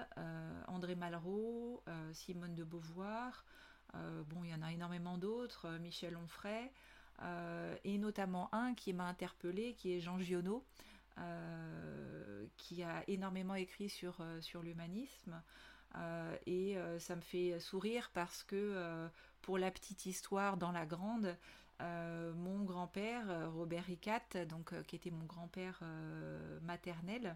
André 0.68 0.96
Malraux, 0.96 1.84
Simone 2.14 2.56
de 2.56 2.64
Beauvoir. 2.64 3.46
bon, 3.94 4.44
il 4.44 4.50
y 4.50 4.54
en 4.54 4.62
a 4.62 4.72
énormément 4.72 5.18
d'autres, 5.18 5.70
Michel 5.80 6.18
Onfray, 6.18 6.72
et 7.84 7.98
notamment 7.98 8.54
un 8.54 8.74
qui 8.74 8.94
m'a 8.94 9.06
interpellé, 9.06 9.74
qui 9.74 9.94
est 9.94 10.00
Jean 10.00 10.20
Giono. 10.20 10.64
Euh, 11.20 12.46
qui 12.58 12.84
a 12.84 13.04
énormément 13.08 13.56
écrit 13.56 13.90
sur, 13.90 14.18
euh, 14.22 14.40
l'humanisme. 14.62 15.42
Euh, 15.96 16.38
et 16.46 16.78
ça 17.00 17.16
me 17.16 17.22
fait 17.22 17.60
sourire 17.60 18.12
parce 18.14 18.44
que 18.44 19.10
pour 19.42 19.58
la 19.58 19.72
petite 19.72 20.06
histoire 20.06 20.58
dans 20.58 20.72
la 20.72 20.86
grande, 20.86 21.36
mon 21.80 22.64
grand-père, 22.64 23.52
Robert 23.54 23.86
Ricat, 23.86 24.46
donc, 24.50 24.74
qui 24.84 24.96
était 24.96 25.12
mon 25.12 25.26
grand-père 25.26 25.82
maternel, 26.64 27.36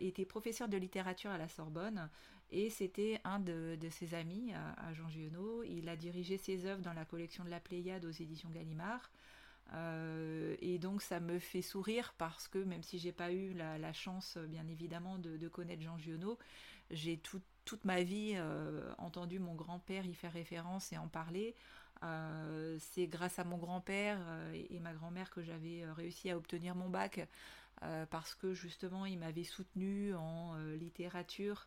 était 0.00 0.24
professeur 0.24 0.68
de 0.68 0.76
littérature 0.76 1.30
à 1.30 1.38
la 1.38 1.48
Sorbonne 1.48 2.08
et 2.52 2.68
c'était 2.68 3.18
un 3.24 3.40
de, 3.40 3.78
ses 3.90 4.14
amis 4.14 4.52
à, 4.52 4.92
Jean 4.92 5.08
Giono. 5.08 5.62
Il 5.64 5.88
a 5.88 5.96
dirigé 5.96 6.36
ses 6.36 6.66
œuvres 6.66 6.82
dans 6.82 6.92
la 6.92 7.06
collection 7.06 7.44
de 7.44 7.48
la 7.48 7.60
Pléiade 7.60 8.04
aux 8.04 8.10
éditions 8.10 8.50
Gallimard. 8.50 9.10
Euh, 9.72 10.54
et 10.60 10.78
donc 10.78 11.00
ça 11.00 11.18
me 11.18 11.38
fait 11.38 11.62
sourire 11.62 12.14
parce 12.18 12.48
que 12.48 12.58
même 12.58 12.82
si 12.82 12.98
j'ai 12.98 13.12
pas 13.12 13.32
eu 13.32 13.54
la, 13.54 13.92
chance 13.94 14.36
bien 14.36 14.68
évidemment 14.68 15.18
de, 15.18 15.48
connaître 15.48 15.82
Jean 15.82 15.96
Giono, 15.96 16.38
j'ai 16.90 17.18
toute 17.64 17.84
ma 17.86 18.02
vie 18.02 18.34
euh, 18.34 18.92
entendu 18.98 19.38
mon 19.38 19.54
grand-père 19.54 20.04
y 20.04 20.12
faire 20.12 20.32
référence 20.32 20.92
et 20.92 20.98
en 20.98 21.08
parler. 21.08 21.54
Euh, 22.02 22.76
c'est 22.80 23.06
grâce 23.06 23.38
à 23.38 23.44
mon 23.44 23.58
grand-père 23.58 24.18
et, 24.70 24.80
ma 24.80 24.92
grand-mère 24.92 25.30
que 25.30 25.42
j'avais 25.42 25.84
réussi 25.92 26.30
à 26.30 26.36
obtenir 26.36 26.74
mon 26.74 26.88
bac 26.88 27.26
parce 28.10 28.36
que 28.36 28.54
justement 28.54 29.06
il 29.06 29.18
m'avait 29.18 29.42
soutenu 29.42 30.14
en 30.14 30.54
littérature 30.78 31.66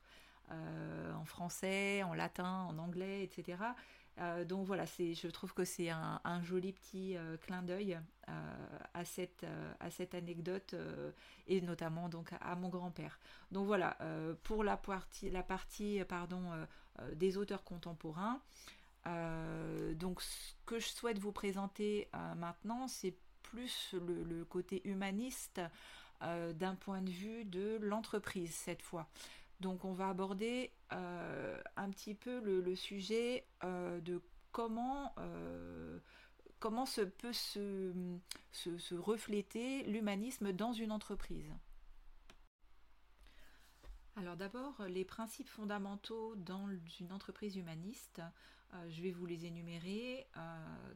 en 0.49 1.25
français, 1.25 2.03
en 2.03 2.13
latin, 2.13 2.67
en 2.69 2.77
anglais, 2.77 3.23
etc. 3.23 3.57
donc 4.45 4.65
voilà, 4.65 4.85
je 4.85 5.27
trouve 5.27 5.53
que 5.53 5.65
c'est 5.65 5.89
un, 5.89 6.41
joli 6.43 6.71
petit 6.71 7.17
clin 7.41 7.63
d'œil 7.63 7.99
à, 8.93 9.03
cette, 9.03 9.45
à 9.81 9.89
cette 9.89 10.15
anecdote 10.15 10.73
et 11.47 11.59
notamment 11.59 12.07
donc 12.07 12.31
à, 12.39 12.55
mon 12.55 12.69
grand-père. 12.69 13.19
Donc 13.51 13.65
voilà, 13.65 13.97
pour 14.43 14.63
la 14.63 14.77
partie, 14.77 15.29
la 15.29 15.43
partie 15.43 16.01
pardon, 16.07 16.43
des 17.13 17.35
auteurs 17.35 17.65
contemporains, 17.65 18.39
donc 19.05 20.21
ce 20.21 20.53
que 20.65 20.79
je 20.79 20.87
souhaite 20.87 21.19
vous 21.19 21.31
présenter 21.31 22.09
maintenant, 22.35 22.87
c'est 22.87 23.15
plus 23.45 23.93
le, 23.93 24.43
côté 24.45 24.81
humaniste 24.87 25.61
euh, 26.21 26.53
d'un 26.53 26.75
point 26.75 27.01
de 27.01 27.09
vue 27.09 27.45
de 27.45 27.77
l'entreprise 27.81 28.53
cette 28.53 28.81
fois. 28.81 29.07
Donc 29.59 29.85
on 29.85 29.93
va 29.93 30.09
aborder 30.09 30.71
euh, 30.91 31.61
un 31.77 31.89
petit 31.89 32.15
peu 32.15 32.41
le, 32.41 32.75
sujet 32.75 33.45
euh, 33.63 34.01
de 34.01 34.21
comment, 34.51 35.13
comment 36.59 36.85
se 36.85 37.01
peut 37.01 37.33
se, 37.33 37.93
se 38.51 38.95
refléter 38.95 39.83
l'humanisme 39.83 40.51
dans 40.51 40.73
une 40.73 40.91
entreprise. 40.91 41.51
Alors 44.17 44.37
d'abord, 44.37 44.81
les 44.87 45.03
principes 45.03 45.49
fondamentaux 45.49 46.35
dans 46.37 46.69
une 47.01 47.11
entreprise 47.11 47.57
humaniste, 47.57 48.21
je 48.89 49.01
vais 49.01 49.11
vous 49.11 49.25
les 49.25 49.45
énumérer. 49.45 50.27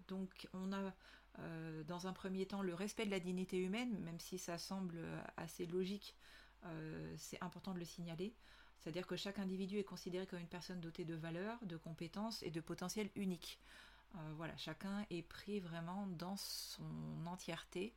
donc 0.07 0.47
on 0.53 0.71
a 0.73 0.93
euh, 1.37 1.83
dans 1.83 2.07
un 2.07 2.13
premier 2.13 2.45
temps, 2.45 2.61
le 2.61 2.73
respect 2.73 3.05
de 3.05 3.11
la 3.11 3.19
dignité 3.19 3.57
humaine, 3.57 3.97
même 3.99 4.19
si 4.19 4.37
ça 4.37 4.57
semble 4.57 4.97
euh, 4.97 5.21
assez 5.37 5.65
logique, 5.65 6.15
euh, 6.65 7.13
c'est 7.17 7.41
important 7.41 7.73
de 7.73 7.79
le 7.79 7.85
signaler. 7.85 8.33
C'est-à-dire 8.79 9.07
que 9.07 9.15
chaque 9.15 9.39
individu 9.39 9.77
est 9.77 9.83
considéré 9.83 10.25
comme 10.25 10.39
une 10.39 10.47
personne 10.47 10.79
dotée 10.79 11.05
de 11.05 11.15
valeurs, 11.15 11.57
de 11.63 11.77
compétences 11.77 12.43
et 12.43 12.49
de 12.49 12.61
potentiel 12.61 13.09
unique. 13.15 13.59
voilà, 14.35 14.55
chacun 14.55 15.05
est 15.09 15.21
pris 15.21 15.59
vraiment 15.59 16.07
dans 16.07 16.37
son 16.37 17.25
entièreté 17.25 17.93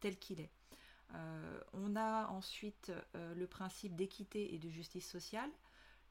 tel 0.00 0.18
qu'il 0.18 0.40
est. 0.40 0.50
on 1.72 1.96
a 1.96 2.28
ensuite 2.28 2.92
le 3.14 3.46
principe 3.46 3.96
d'équité 3.96 4.54
et 4.54 4.58
de 4.58 4.68
justice 4.68 5.10
sociale. 5.10 5.50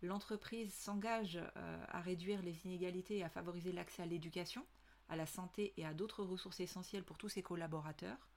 L'entreprise 0.01 0.73
s'engage 0.73 1.39
à 1.55 2.01
réduire 2.01 2.41
les 2.41 2.65
inégalités 2.65 3.17
et 3.17 3.23
à 3.23 3.29
favoriser 3.29 3.71
l'accès 3.71 4.03
à 4.03 4.05
l'éducation 4.05 4.65
à 5.09 5.15
la 5.15 5.25
santé 5.25 5.73
et 5.77 5.85
à 5.85 5.93
d'autres 5.93 6.23
ressources 6.23 6.59
essentielles 6.59 7.03
pour 7.03 7.17
tous 7.17 7.29
ses 7.29 7.43
collaborateurs. 7.43 8.29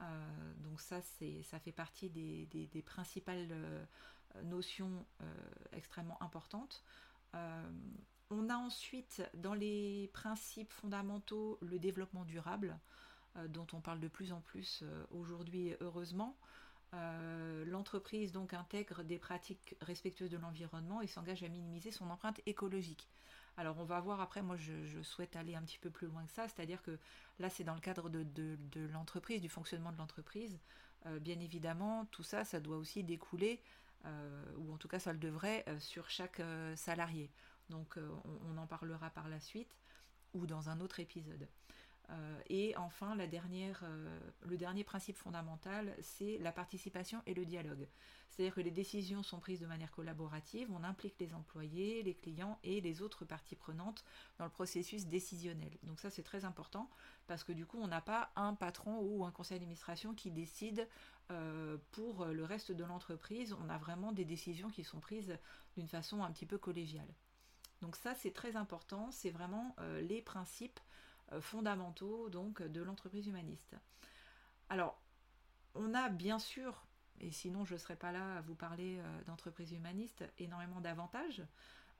Euh, 0.00 0.54
donc 0.64 0.80
ça, 0.80 1.00
ça 1.42 1.58
fait 1.58 1.72
partie 1.72 2.10
des, 2.10 2.82
principales 2.84 3.48
euh, 3.50 3.84
notions 4.44 5.06
euh, 5.20 5.24
extrêmement 5.72 6.20
importantes. 6.22 6.82
on 8.30 8.48
a 8.48 8.56
ensuite 8.56 9.22
dans 9.34 9.54
les 9.54 10.10
principes 10.12 10.72
fondamentaux 10.72 11.58
le 11.60 11.78
développement 11.78 12.24
durable, 12.24 12.78
dont 13.48 13.66
on 13.72 13.80
parle 13.80 14.00
de 14.00 14.08
plus 14.08 14.32
en 14.32 14.40
plus 14.40 14.84
aujourd'hui 15.10 15.74
heureusement. 15.80 16.36
L'entreprise 17.66 18.32
donc 18.32 18.52
intègre 18.52 19.02
des 19.02 19.18
pratiques 19.18 19.76
respectueuses 19.80 20.30
de 20.30 20.36
l'environnement 20.36 21.00
et 21.00 21.06
s'engage 21.06 21.42
à 21.42 21.48
minimiser 21.48 21.90
son 21.90 22.10
empreinte 22.10 22.40
écologique. 22.46 23.08
Alors 23.56 23.78
on 23.78 23.84
va 23.84 24.00
voir 24.00 24.20
après, 24.20 24.42
moi 24.42 24.56
je, 24.56 25.02
souhaite 25.02 25.36
aller 25.36 25.54
un 25.54 25.62
petit 25.62 25.78
peu 25.78 25.90
plus 25.90 26.06
loin 26.06 26.24
que 26.24 26.32
ça, 26.32 26.48
c'est-à-dire 26.48 26.82
que 26.82 26.98
là 27.38 27.50
c'est 27.50 27.64
dans 27.64 27.74
le 27.74 27.80
cadre 27.80 28.08
de, 28.08 28.56
l'entreprise, 28.92 29.40
du 29.42 29.48
fonctionnement 29.48 29.92
de 29.92 29.98
l'entreprise. 29.98 30.58
Euh, 31.06 31.18
bien 31.18 31.38
évidemment, 31.40 32.06
tout 32.06 32.22
ça, 32.22 32.44
ça 32.44 32.60
doit 32.60 32.76
aussi 32.76 33.02
découler, 33.04 33.60
euh, 34.06 34.44
ou 34.56 34.72
en 34.72 34.78
tout 34.78 34.88
cas 34.88 34.98
ça 34.98 35.12
le 35.12 35.18
devrait, 35.18 35.64
euh, 35.68 35.78
sur 35.80 36.08
chaque 36.08 36.40
salarié. 36.76 37.30
Donc 37.68 37.98
on, 38.24 38.56
en 38.58 38.66
parlera 38.66 39.10
par 39.10 39.28
la 39.28 39.40
suite 39.40 39.74
ou 40.34 40.46
dans 40.46 40.68
un 40.68 40.80
autre 40.80 41.00
épisode. 41.00 41.48
Et 42.48 42.76
enfin, 42.76 43.16
dernière, 43.26 43.84
le 44.42 44.56
dernier 44.56 44.84
principe 44.84 45.16
fondamental, 45.16 45.94
c'est 46.00 46.38
la 46.38 46.52
participation 46.52 47.22
et 47.26 47.34
le 47.34 47.46
dialogue. 47.46 47.88
C'est-à-dire 48.32 48.54
que 48.54 48.60
les 48.62 48.70
décisions 48.70 49.22
sont 49.22 49.40
prises 49.40 49.60
de 49.60 49.66
manière 49.66 49.90
collaborative, 49.90 50.70
on 50.72 50.84
implique 50.84 51.16
les 51.20 51.34
employés, 51.34 52.02
les 52.02 52.14
clients 52.14 52.58
et 52.64 52.80
les 52.80 53.02
autres 53.02 53.26
parties 53.26 53.56
prenantes 53.56 54.04
dans 54.38 54.46
le 54.46 54.50
processus 54.50 55.04
décisionnel. 55.04 55.70
Donc 55.82 56.00
ça 56.00 56.08
c'est 56.08 56.22
très 56.22 56.46
important 56.46 56.88
parce 57.26 57.44
que 57.44 57.52
du 57.52 57.66
coup 57.66 57.78
on 57.78 57.88
n'a 57.88 58.00
pas 58.00 58.30
un 58.36 58.54
patron 58.54 59.00
ou 59.00 59.26
un 59.26 59.30
conseil 59.30 59.58
d'administration 59.58 60.14
qui 60.14 60.30
décide 60.30 60.88
euh, 61.30 61.76
pour 61.90 62.24
le 62.24 62.44
reste 62.44 62.72
de 62.72 62.84
l'entreprise, 62.84 63.54
on 63.62 63.68
a 63.68 63.76
vraiment 63.76 64.12
des 64.12 64.24
décisions 64.24 64.70
qui 64.70 64.82
sont 64.82 65.00
prises 65.00 65.38
d'une 65.76 65.88
façon 65.88 66.22
un 66.22 66.32
petit 66.32 66.46
peu 66.46 66.56
collégiale. 66.56 67.14
Donc 67.82 67.96
ça 67.96 68.14
c'est 68.14 68.32
très 68.32 68.56
important, 68.56 69.10
c'est 69.10 69.30
vraiment 69.30 69.76
euh, 69.80 70.00
les 70.00 70.22
principes 70.22 70.80
euh, 70.80 70.91
fondamentaux 71.40 72.28
donc 72.28 72.62
de 72.62 72.82
l'entreprise 72.82 73.26
humaniste. 73.26 73.74
Alors 74.68 75.00
on 75.74 75.94
a 75.94 76.08
bien 76.08 76.38
sûr 76.38 76.84
et 77.22 77.30
sinon 77.30 77.64
je 77.64 77.74
ne 77.74 77.78
serais 77.78 77.96
pas 77.96 78.12
là 78.12 78.36
à 78.36 78.40
vous 78.40 78.54
parler 78.54 78.98
euh, 78.98 79.22
d'entreprise 79.26 79.72
humaniste, 79.72 80.24
énormément 80.38 80.80
d'avantages, 80.80 81.42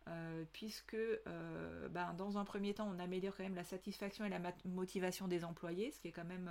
euh, 0.09 0.45
puisque 0.53 0.95
euh, 0.95 1.89
ben, 1.89 2.13
dans 2.15 2.39
un 2.39 2.45
premier 2.45 2.75
temps, 2.75 2.91
on 2.93 2.99
améliore 2.99 3.37
quand 3.37 3.45
même 3.45 3.55
la 3.55 3.65
satisfaction 3.65 4.25
et 4.25 4.29
la 4.29 4.41
motivation 4.65 5.29
des 5.29 5.45
employés, 5.45 5.93
ce 5.93 6.01
qui 6.01 6.09
est 6.09 6.13
quand 6.13 6.25
même 6.25 6.51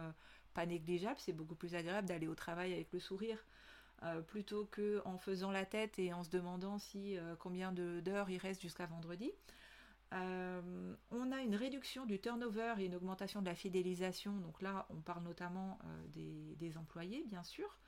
pas 0.54 0.66
négligeable, 0.66 1.20
c'est 1.20 1.34
beaucoup 1.34 1.56
plus 1.56 1.76
agréable 1.76 2.08
d'aller 2.08 2.28
au 2.28 2.36
travail 2.36 2.74
avec 2.74 2.92
le 2.92 3.00
sourire. 3.00 3.38
plutôt 4.28 4.66
que 4.66 5.02
en 5.06 5.18
faisant 5.18 5.52
la 5.52 5.66
tête 5.66 6.00
et 6.00 6.12
en 6.12 6.24
se 6.24 6.30
demandant 6.30 6.80
si 6.80 7.18
combien 7.40 7.72
d'heures 7.72 8.30
il 8.30 8.38
reste 8.38 8.62
jusqu'à 8.62 8.86
vendredi. 8.86 9.32
On 10.12 11.32
a 11.32 11.40
une 11.42 11.56
réduction 11.56 12.06
du 12.06 12.20
turnover 12.20 12.76
et 12.80 12.86
une 12.86 12.96
augmentation 12.96 13.42
de 13.42 13.46
la 13.46 13.56
fidélisation. 13.56 14.34
Donc 14.38 14.62
là, 14.62 14.86
on 14.90 15.02
parle 15.02 15.24
notamment 15.24 15.80
des, 16.14 16.78
employés, 16.78 17.24
bien 17.28 17.44
sûr. 17.44 17.80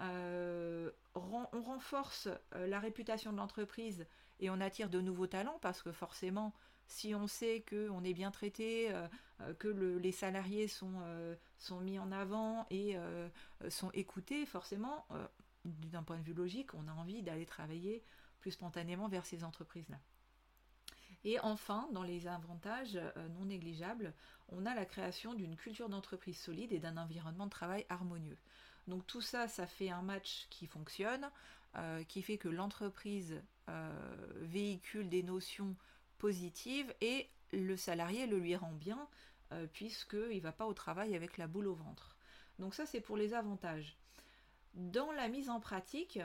Euh, 0.00 0.90
on 1.14 1.62
renforce 1.62 2.28
euh, 2.54 2.66
la 2.66 2.78
réputation 2.80 3.32
de 3.32 3.38
l'entreprise 3.38 4.06
et 4.40 4.50
on 4.50 4.60
attire 4.60 4.90
de 4.90 5.00
nouveaux 5.00 5.26
talents 5.26 5.58
parce 5.62 5.82
que 5.82 5.90
forcément, 5.90 6.52
si 6.86 7.14
on 7.14 7.26
sait 7.26 7.64
qu'on 7.68 8.04
est 8.04 8.12
bien 8.12 8.30
traité, 8.30 8.92
euh, 8.92 9.54
que 9.58 9.68
les 9.68 10.12
salariés 10.12 10.68
sont, 10.68 11.00
mis 11.80 11.98
en 11.98 12.12
avant 12.12 12.66
et 12.70 12.96
sont 13.68 13.90
écoutés, 13.92 14.46
forcément, 14.46 15.06
d'un 15.64 16.02
point 16.02 16.18
de 16.18 16.22
vue 16.22 16.34
logique, 16.34 16.74
on 16.74 16.88
a 16.88 16.92
envie 16.92 17.22
d'aller 17.22 17.46
travailler 17.46 18.02
plus 18.38 18.52
spontanément 18.52 19.08
vers 19.08 19.26
ces 19.26 19.44
entreprises-là. 19.44 19.98
Et 21.26 21.40
enfin, 21.40 21.88
dans 21.92 22.04
les 22.04 22.28
avantages 22.28 22.98
non 23.36 23.46
négligeables, 23.46 24.14
on 24.48 24.64
a 24.64 24.76
la 24.76 24.84
création 24.84 25.34
d'une 25.34 25.56
culture 25.56 25.88
d'entreprise 25.88 26.38
solide 26.38 26.72
et 26.72 26.78
d'un 26.78 26.96
environnement 26.96 27.46
de 27.46 27.50
travail 27.50 27.84
harmonieux. 27.88 28.38
Donc 28.86 29.04
tout 29.08 29.20
ça, 29.20 29.48
ça 29.48 29.66
fait 29.66 29.90
un 29.90 30.02
match 30.02 30.46
qui 30.50 30.68
fonctionne, 30.68 31.28
euh, 31.76 32.04
qui 32.04 32.22
fait 32.22 32.38
que 32.38 32.48
l'entreprise 32.48 33.42
euh, 33.68 33.90
véhicule 34.36 35.08
des 35.08 35.24
notions 35.24 35.74
positives 36.18 36.94
et 37.00 37.28
le 37.52 37.76
salarié 37.76 38.28
le 38.28 38.38
lui 38.38 38.54
rend 38.54 38.72
bien 38.72 39.08
euh, 39.52 39.66
puisqu'il 39.72 40.36
ne 40.36 40.40
va 40.40 40.52
pas 40.52 40.66
au 40.66 40.74
travail 40.74 41.16
avec 41.16 41.38
la 41.38 41.48
boule 41.48 41.66
au 41.66 41.74
ventre. 41.74 42.16
Donc 42.60 42.74
ça, 42.74 42.86
c'est 42.86 43.00
pour 43.00 43.16
les 43.16 43.34
avantages. 43.34 43.96
Dans 44.74 45.10
la 45.10 45.28
mise 45.28 45.50
en 45.50 45.58
pratique, 45.58 46.20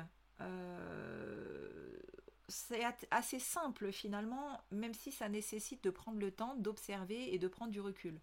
c'est 2.52 2.84
assez 3.10 3.40
simple 3.40 3.92
finalement, 3.92 4.62
même 4.72 4.94
si 4.94 5.12
ça 5.12 5.30
nécessite 5.30 5.84
de 5.84 5.90
prendre 5.90 6.20
le 6.20 6.32
temps 6.32 6.56
d'observer 6.56 7.34
et 7.34 7.40
de 7.40 7.48
prendre 7.48 7.72
du 7.72 7.82
recul. 7.82 8.20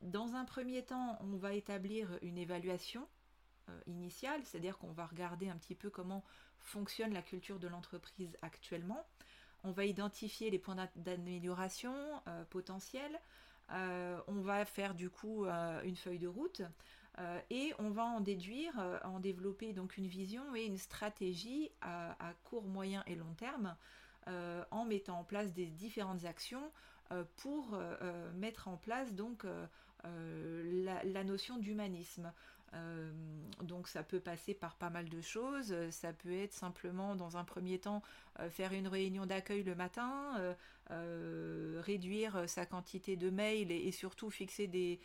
Dans 0.00 0.34
un 0.34 0.44
premier 0.44 0.84
temps, 0.84 1.18
on 1.20 1.36
va 1.36 1.54
établir 1.54 2.18
une 2.22 2.38
évaluation 2.38 3.06
euh, 3.68 3.80
initiale, 3.86 4.40
c'est-à-dire 4.44 4.78
qu'on 4.78 4.92
va 4.92 5.06
regarder 5.06 5.48
un 5.48 5.56
petit 5.56 5.74
peu 5.74 5.90
comment 5.90 6.24
fonctionne 6.60 7.12
la 7.12 7.22
culture 7.22 7.58
de 7.58 7.68
l'entreprise 7.68 8.36
actuellement. 8.42 9.04
On 9.64 9.72
va 9.72 9.84
identifier 9.84 10.50
les 10.50 10.58
points 10.58 10.88
d'amélioration 10.94 11.94
euh, 12.28 12.44
potentiels. 12.44 13.20
Euh, 13.72 14.20
on 14.28 14.40
va 14.40 14.64
faire 14.64 14.94
du 14.94 15.10
coup 15.10 15.46
une 15.46 15.96
feuille 15.96 16.20
de 16.20 16.28
route 16.28 16.62
et 17.50 17.72
on 17.78 17.90
va 17.90 18.04
en 18.04 18.20
déduire, 18.20 18.74
en 19.04 19.18
développer 19.18 19.72
donc 19.72 19.96
une 19.96 20.06
vision 20.06 20.54
et 20.54 20.64
une 20.64 20.78
stratégie 20.78 21.70
à, 21.80 22.14
court, 22.44 22.64
moyen 22.64 23.02
et 23.06 23.16
long 23.16 23.34
terme 23.36 23.76
en 24.70 24.84
mettant 24.84 25.18
en 25.18 25.24
place 25.24 25.52
des 25.52 25.66
différentes 25.66 26.24
actions 26.24 26.70
pour 27.36 27.76
mettre 28.36 28.68
en 28.68 28.76
place 28.76 29.14
donc 29.14 29.44
la 30.04 31.24
notion 31.24 31.58
d'humanisme. 31.58 32.32
Euh, 32.74 33.10
donc 33.62 33.88
ça 33.88 34.02
peut 34.02 34.20
passer 34.20 34.54
par 34.54 34.76
pas 34.76 34.90
mal 34.90 35.08
de 35.08 35.20
choses. 35.20 35.74
Ça 35.90 36.12
peut 36.12 36.32
être 36.32 36.52
simplement 36.52 37.16
dans 37.16 37.36
un 37.36 37.44
premier 37.44 37.78
temps 37.78 38.02
euh, 38.40 38.50
faire 38.50 38.72
une 38.72 38.88
réunion 38.88 39.26
d'accueil 39.26 39.62
le 39.62 39.74
matin, 39.74 40.54
euh, 40.90 41.80
réduire 41.84 42.48
sa 42.48 42.66
quantité 42.66 43.16
de 43.16 43.30
mails 43.30 43.72
et, 43.72 43.92
surtout 43.92 44.30
fixer 44.30 44.66
des, 44.66 45.00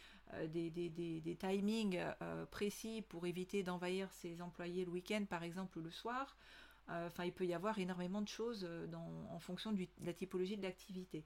des, 0.47 0.69
des, 0.69 1.37
timings 1.37 1.99
précis 2.51 3.03
pour 3.09 3.25
éviter 3.25 3.63
d'envahir 3.63 4.11
ses 4.11 4.41
employés 4.41 4.85
le 4.85 4.91
week-end 4.91 5.25
par 5.29 5.43
exemple 5.43 5.77
ou 5.79 5.81
le 5.81 5.91
soir. 5.91 6.37
Enfin, 6.87 7.23
il 7.23 7.31
peut 7.31 7.45
y 7.45 7.53
avoir 7.53 7.79
énormément 7.79 8.21
de 8.21 8.27
choses 8.27 8.67
en 9.29 9.39
fonction 9.39 9.71
de 9.71 9.85
la 10.03 10.13
typologie 10.13 10.57
de 10.57 10.63
l'activité. 10.63 11.23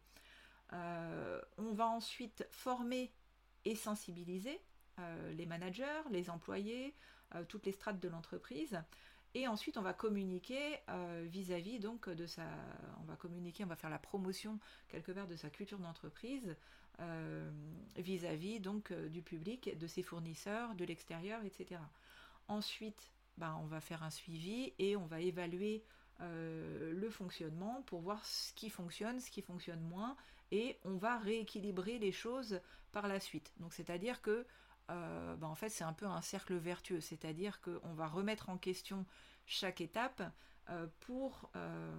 on 0.72 1.74
va 1.74 1.88
ensuite 1.88 2.48
former 2.52 3.12
et 3.65 3.76
sensibiliser 3.76 4.60
les 5.36 5.46
managers, 5.46 6.04
les 6.12 6.30
employés, 6.30 6.93
toutes 7.48 7.65
les 7.65 7.72
strates 7.72 8.00
de 8.00 8.08
l'entreprise. 8.08 8.80
Et 9.34 9.48
ensuite, 9.48 9.78
on 9.78 9.82
va 9.82 9.93
communiquer 9.93 10.80
vis-à-vis 11.26 11.80
donc 11.80 12.10
de 12.10 12.26
sa, 12.26 12.43
on 13.02 13.04
va 13.04 13.15
communiquer, 13.15 13.63
on 13.63 13.67
va 13.67 13.76
faire 13.76 13.89
la 13.89 14.00
promotion 14.00 14.60
quelque 14.88 15.12
part 15.12 15.28
de 15.28 15.36
sa 15.36 15.50
culture 15.50 15.80
d'entreprise 15.80 16.56
vis-à-vis 17.96 18.60
donc 18.60 18.92
du 18.94 19.22
public, 19.22 19.78
de 19.78 19.88
ses 19.88 20.04
fournisseurs, 20.04 20.76
de 20.76 20.86
l'extérieur, 20.86 21.44
etc. 21.44 21.82
Ensuite, 22.48 23.12
ben, 23.38 23.58
on 23.62 23.68
va 23.68 23.82
faire 23.82 24.04
un 24.04 24.10
suivi 24.10 24.74
et 24.80 24.96
on 24.96 25.06
va 25.06 25.22
évaluer 25.22 25.84
le 26.20 27.10
fonctionnement 27.10 27.84
pour 27.86 28.02
voir 28.02 28.26
ce 28.26 28.54
qui 28.54 28.70
fonctionne, 28.70 29.20
ce 29.20 29.30
qui 29.30 29.42
fonctionne 29.42 29.82
moins, 29.82 30.16
et 30.52 30.78
on 30.84 30.96
va 30.96 31.18
rééquilibrer 31.18 32.00
les 32.00 32.12
choses 32.12 32.60
par 32.92 33.08
la 33.08 33.20
suite. 33.20 33.52
Donc 33.60 33.74
c'est-à-dire 33.74 34.22
que 34.22 34.46
euh, 34.90 35.36
ben, 35.36 35.48
en 35.48 35.56
fait 35.56 35.70
c'est 35.70 35.84
un 35.84 35.94
peu 35.94 36.06
un 36.06 36.22
cercle 36.22 36.56
vertueux, 36.56 37.02
c'est-à-dire 37.02 37.60
qu'on 37.62 37.94
va 37.94 38.08
remettre 38.08 38.50
en 38.50 38.58
question 38.58 39.06
chaque 39.46 39.82
étape 39.82 40.22
euh, 40.70 40.88
euh, 41.56 41.96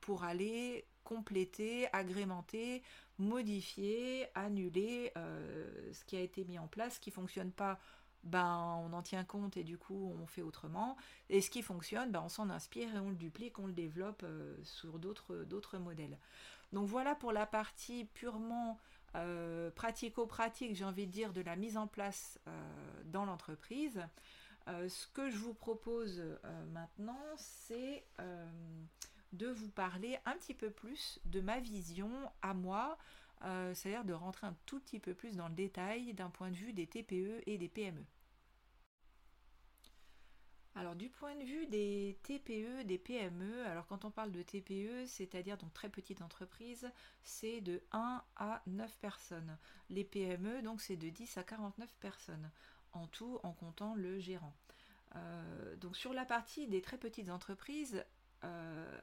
pour 0.00 0.24
aller 0.24 0.84
compléter, 1.04 1.88
agrémenter, 1.92 2.82
modifier, 3.18 4.26
annuler 4.34 5.12
ce 5.14 6.04
qui 6.04 6.16
a 6.16 6.20
été 6.20 6.44
mis 6.44 6.58
en 6.58 6.66
place, 6.66 6.94
ce 6.94 7.00
qui 7.00 7.10
ne 7.10 7.14
fonctionne 7.14 7.52
pas 7.52 7.78
ben, 8.24 8.80
on 8.84 8.92
en 8.92 9.02
tient 9.02 9.24
compte 9.24 9.56
et 9.56 9.64
du 9.64 9.78
coup 9.78 10.14
on 10.20 10.26
fait 10.26 10.42
autrement. 10.42 10.96
Et 11.28 11.40
ce 11.40 11.50
qui 11.50 11.62
fonctionne, 11.62 12.10
ben, 12.10 12.22
on 12.24 12.28
s'en 12.28 12.50
inspire 12.50 12.94
et 12.94 12.98
on 12.98 13.10
le 13.10 13.16
duplique, 13.16 13.58
on 13.58 13.66
le 13.66 13.72
développe 13.72 14.22
euh, 14.24 14.56
sur 14.62 14.98
d'autres 14.98 15.78
modèles. 15.78 16.18
Donc 16.72 16.88
voilà 16.88 17.14
pour 17.14 17.32
la 17.32 17.46
partie 17.46 18.04
purement 18.04 18.78
euh, 19.14 19.70
pratico-pratique, 19.72 20.74
j'ai 20.74 20.84
envie 20.84 21.06
de 21.06 21.12
dire, 21.12 21.32
de 21.32 21.42
la 21.42 21.56
mise 21.56 21.76
en 21.76 21.86
place 21.86 22.38
euh, 22.46 23.02
dans 23.04 23.24
l'entreprise. 23.24 24.00
ce 24.66 25.06
que 25.08 25.28
je 25.30 25.36
vous 25.36 25.54
propose 25.54 26.22
maintenant, 26.72 27.20
c'est 27.36 28.04
de 29.32 29.48
vous 29.48 29.70
parler 29.70 30.18
un 30.24 30.36
petit 30.36 30.54
peu 30.54 30.70
plus 30.70 31.20
de 31.24 31.40
ma 31.40 31.60
vision 31.60 32.10
à 32.42 32.54
moi, 32.54 32.98
c'est-à-dire 33.74 34.04
de 34.04 34.12
rentrer 34.12 34.46
un 34.46 34.56
tout 34.66 34.78
petit 34.78 35.00
peu 35.00 35.14
plus 35.14 35.36
dans 35.36 35.48
le 35.48 35.54
détail 35.54 36.14
d'un 36.14 36.30
point 36.30 36.50
de 36.50 36.56
vue 36.56 36.72
des 36.72 36.86
TPE 36.86 37.42
et 37.46 37.58
des 37.58 37.68
PME. 37.68 38.04
Alors 40.74 40.96
du 40.96 41.10
point 41.10 41.34
de 41.34 41.44
vue 41.44 41.66
des 41.66 42.18
TPE, 42.22 42.84
des 42.84 42.96
PME, 42.96 43.66
alors 43.66 43.86
quand 43.86 44.06
on 44.06 44.10
parle 44.10 44.32
de 44.32 44.42
TPE, 44.42 45.04
c'est-à-dire 45.06 45.58
donc 45.58 45.72
très 45.74 45.90
petites 45.90 46.22
entreprises, 46.22 46.90
c'est 47.22 47.60
de 47.60 47.82
1 47.92 48.22
à 48.36 48.62
9 48.66 48.98
personnes. 48.98 49.58
Les 49.90 50.04
PME, 50.04 50.62
donc 50.62 50.80
c'est 50.80 50.96
de 50.96 51.10
10 51.10 51.36
à 51.36 51.42
49 51.42 51.94
personnes, 52.00 52.50
en 52.92 53.06
tout 53.06 53.38
en 53.42 53.52
comptant 53.52 53.94
le 53.94 54.18
gérant. 54.18 54.54
Euh, 55.14 55.76
donc 55.76 55.94
sur 55.94 56.14
la 56.14 56.24
partie 56.24 56.66
des 56.68 56.80
très 56.80 56.96
petites 56.96 57.28
entreprises, 57.28 58.02
euh, 58.44 58.98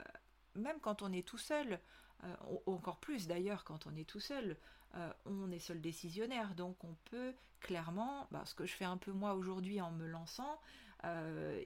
même 0.55 0.79
quand 0.81 1.01
on 1.01 1.11
est 1.11 1.27
tout 1.27 1.37
seul, 1.37 1.79
euh, 2.23 2.35
encore 2.65 2.99
plus 2.99 3.27
d'ailleurs 3.27 3.63
quand 3.63 3.87
on 3.87 3.95
est 3.95 4.07
tout 4.07 4.19
seul, 4.19 4.57
euh, 4.95 5.11
on 5.25 5.51
est 5.51 5.59
seul 5.59 5.81
décisionnaire, 5.81 6.55
donc 6.55 6.83
on 6.83 6.95
peut 7.05 7.33
clairement, 7.59 8.27
bah, 8.31 8.43
ce 8.45 8.55
que 8.55 8.65
je 8.65 8.73
fais 8.73 8.85
un 8.85 8.97
peu 8.97 9.11
moi 9.11 9.33
aujourd'hui 9.33 9.81
en 9.81 9.91
me 9.91 10.07
lançant, 10.07 10.59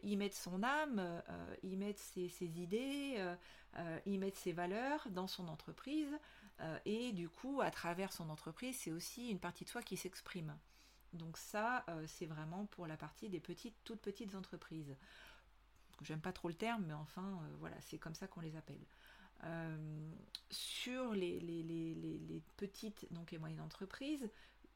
y 0.03 0.15
mettre 0.15 0.37
son 0.37 0.61
âme, 0.61 1.01
y 1.63 1.75
mettre 1.75 1.99
ses, 1.99 2.43
idées, 2.59 3.35
y 4.05 4.17
mettre 4.19 4.37
ses 4.37 4.51
valeurs 4.51 5.07
dans 5.09 5.25
son 5.25 5.47
entreprise, 5.47 6.19
et 6.85 7.11
du 7.13 7.29
coup, 7.29 7.59
à 7.61 7.71
travers 7.71 8.13
son 8.13 8.29
entreprise, 8.29 8.77
c'est 8.77 8.91
aussi 8.91 9.29
une 9.29 9.39
partie 9.39 9.63
de 9.63 9.69
soi 9.69 9.81
qui 9.81 9.97
s'exprime. 9.97 10.55
Donc 11.13 11.37
ça, 11.39 11.83
c'est 12.05 12.27
vraiment 12.27 12.65
pour 12.67 12.85
la 12.85 12.95
partie 12.95 13.27
des 13.27 13.39
petites, 13.39 13.75
toutes 13.83 14.01
petites 14.01 14.35
entreprises. 14.35 14.95
J'aime 16.03 16.21
pas 16.21 16.33
trop 16.33 16.47
le 16.47 16.53
terme, 16.53 16.85
mais 16.87 16.93
enfin, 16.93 17.39
voilà, 17.59 17.75
c'est 17.81 17.97
comme 17.97 18.15
ça 18.15 18.27
qu'on 18.27 18.41
les 18.41 18.55
appelle. 18.55 18.85
Euh, 19.45 20.11
sur 20.51 21.13
les, 21.13 22.41
petites 22.55 23.07
donc, 23.11 23.33
et 23.33 23.37
moyennes 23.37 23.61
entreprises, 23.61 24.29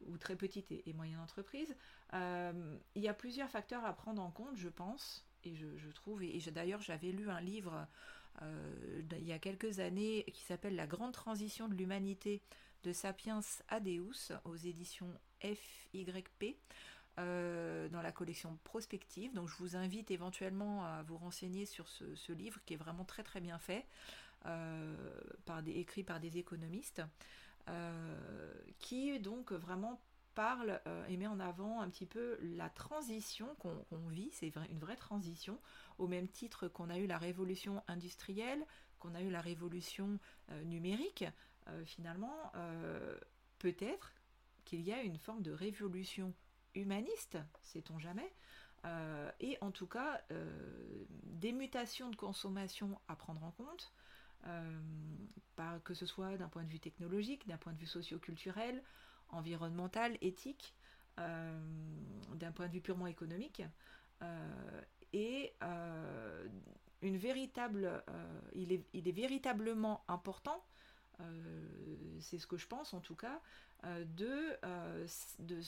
ou 0.05 0.17
très 0.17 0.35
petites 0.35 0.71
et, 0.71 0.93
moyennes 0.93 1.19
entreprises, 1.19 1.75
euh, 2.13 2.77
il 2.95 3.01
y 3.01 3.07
a 3.07 3.13
plusieurs 3.13 3.49
facteurs 3.49 3.85
à 3.85 3.93
prendre 3.93 4.21
en 4.21 4.31
compte, 4.31 4.57
je 4.57 4.69
pense, 4.69 5.25
et 5.43 5.55
je, 5.55 5.91
trouve, 5.91 6.23
et, 6.23 6.39
d'ailleurs 6.51 6.81
j'avais 6.81 7.11
lu 7.11 7.29
un 7.29 7.41
livre 7.41 7.87
euh, 8.41 9.01
il 9.11 9.25
y 9.25 9.31
a 9.31 9.39
quelques 9.39 9.79
années 9.79 10.25
qui 10.33 10.43
s'appelle 10.43 10.75
La 10.75 10.87
grande 10.87 11.13
transition 11.13 11.67
de 11.67 11.75
l'humanité 11.75 12.41
de 12.83 12.91
Sapiens 12.91 13.41
Adeus 13.69 14.31
aux 14.43 14.55
éditions 14.55 15.13
FYP. 15.41 16.57
Dans 17.17 18.01
la 18.01 18.11
collection 18.11 18.57
prospective. 18.63 19.33
Donc 19.33 19.47
je 19.47 19.55
vous 19.57 19.75
invite 19.75 20.11
éventuellement 20.11 20.85
à 20.85 21.01
vous 21.03 21.17
renseigner 21.17 21.65
sur 21.65 21.87
ce 21.87 22.31
livre 22.31 22.59
qui 22.65 22.75
est 22.75 22.77
vraiment 22.77 23.05
très 23.05 23.23
très 23.23 23.41
bien 23.41 23.57
fait. 23.57 23.85
Euh, 24.45 24.95
par 25.45 25.61
des, 25.63 25.77
écrits 25.79 26.03
par 26.03 26.19
des 26.19 26.37
économistes, 26.37 27.01
euh, 27.69 28.53
qui 28.79 29.19
donc 29.19 29.51
vraiment 29.51 29.99
parle 30.35 30.79
euh, 30.87 31.05
et 31.07 31.17
met 31.17 31.27
en 31.27 31.39
avant 31.39 31.81
un 31.81 31.89
petit 31.89 32.05
peu 32.05 32.37
la 32.41 32.69
transition 32.69 33.47
qu'on 33.55 34.07
vit, 34.07 34.29
c'est 34.31 34.53
une 34.69 34.79
vraie 34.79 34.95
transition, 34.95 35.59
au 35.97 36.07
même 36.07 36.29
titre 36.29 36.67
qu'on 36.67 36.89
a 36.89 36.97
eu 36.97 37.07
la 37.07 37.17
révolution 37.17 37.83
industrielle, 37.87 38.63
qu'on 38.99 39.15
a 39.15 39.21
eu 39.21 39.29
la 39.29 39.41
révolution 39.41 40.17
numérique, 40.65 41.25
finalement, 41.85 42.51
peut-être 43.59 44.13
qu'il 44.65 44.81
y 44.81 44.93
a 44.93 45.01
une 45.01 45.17
forme 45.17 45.41
de 45.41 45.51
révolution 45.51 46.33
humaniste, 46.77 47.37
sait-on 47.63 47.99
jamais, 47.99 48.31
et 49.39 49.57
en 49.61 49.71
tout 49.71 49.87
cas 49.87 50.21
des 51.23 51.51
mutations 51.51 52.09
de 52.09 52.15
consommation 52.15 52.99
à 53.07 53.15
prendre 53.15 53.43
en 53.43 53.51
compte, 53.51 53.91
euh, 54.45 55.79
que 55.83 55.93
ce 55.93 56.05
soit 56.05 56.37
d'un 56.37 56.47
point 56.47 56.63
de 56.63 56.69
vue 56.69 56.79
technologique, 56.79 57.47
d'un 57.47 57.57
point 57.57 57.73
de 57.73 57.79
vue 57.79 57.87
socio-culturel, 57.87 58.83
environnemental, 59.29 60.17
éthique, 60.21 60.75
euh, 61.19 61.59
d'un 62.35 62.51
point 62.51 62.67
de 62.67 62.73
vue 62.73 62.81
purement 62.81 63.07
économique. 63.07 63.63
Euh, 64.21 64.81
et 65.13 65.53
une 67.01 67.17
véritable, 67.17 68.03
il, 68.53 68.71
est, 68.71 68.85
il, 68.93 69.07
est, 69.07 69.11
véritablement 69.11 70.03
important, 70.07 70.63
c'est 72.19 72.37
ce 72.37 72.47
que 72.47 72.57
je 72.57 72.67
pense 72.67 72.93
en 72.93 72.99
tout 72.99 73.15
cas, 73.15 73.41
de, 73.83 74.57
de, 75.39 75.61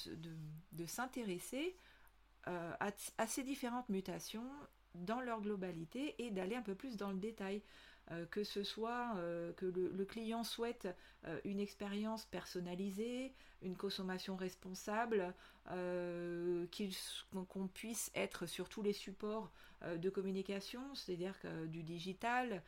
de, 0.71 0.85
s'intéresser 0.85 1.75
à, 2.45 3.27
ces 3.27 3.43
différentes 3.43 3.89
mutations 3.89 4.49
dans 4.95 5.21
leur 5.21 5.41
globalité 5.41 6.15
et 6.17 6.31
d'aller 6.31 6.55
un 6.55 6.62
peu 6.62 6.75
plus 6.75 6.97
dans 6.97 7.12
le 7.12 7.17
détail. 7.17 7.62
Euh, 8.12 8.25
que 8.25 8.43
ce 8.43 8.63
soit 8.63 9.13
euh, 9.17 9.53
que 9.53 9.67
le, 9.67 10.05
client 10.05 10.43
souhaite 10.43 10.88
euh, 11.27 11.39
une 11.43 11.59
expérience 11.59 12.25
personnalisée, 12.25 13.35
une 13.62 13.75
consommation 13.75 14.35
responsable, 14.35 15.33
qu'on 17.51 17.67
puisse 17.67 18.09
être 18.15 18.47
sur 18.47 18.69
tous 18.69 18.81
les 18.81 18.93
supports 18.93 19.51
de 19.85 20.09
communication, 20.09 20.81
c'est-à-dire 20.95 21.35
du 21.67 21.83
digital, 21.83 22.63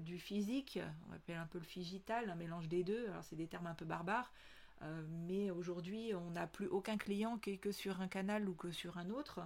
du 0.00 0.18
physique, 0.18 0.80
on 1.08 1.12
appelle 1.12 1.36
un 1.36 1.46
peu 1.46 1.58
le 1.58 1.64
figital, 1.64 2.28
un 2.28 2.34
mélange 2.34 2.68
des 2.68 2.82
deux, 2.82 3.08
alors 3.08 3.22
c'est 3.22 3.36
des 3.36 3.46
termes 3.46 3.68
un 3.68 3.74
peu 3.74 3.84
barbares, 3.84 4.32
mais 5.08 5.50
aujourd'hui 5.50 6.12
on 6.14 6.30
n'a 6.30 6.46
plus 6.46 6.66
aucun 6.66 6.96
client 6.96 7.38
que 7.38 7.70
sur 7.70 8.00
un 8.00 8.08
canal 8.08 8.48
ou 8.48 8.54
que 8.54 8.70
sur 8.72 8.98
un 8.98 9.10
autre 9.10 9.40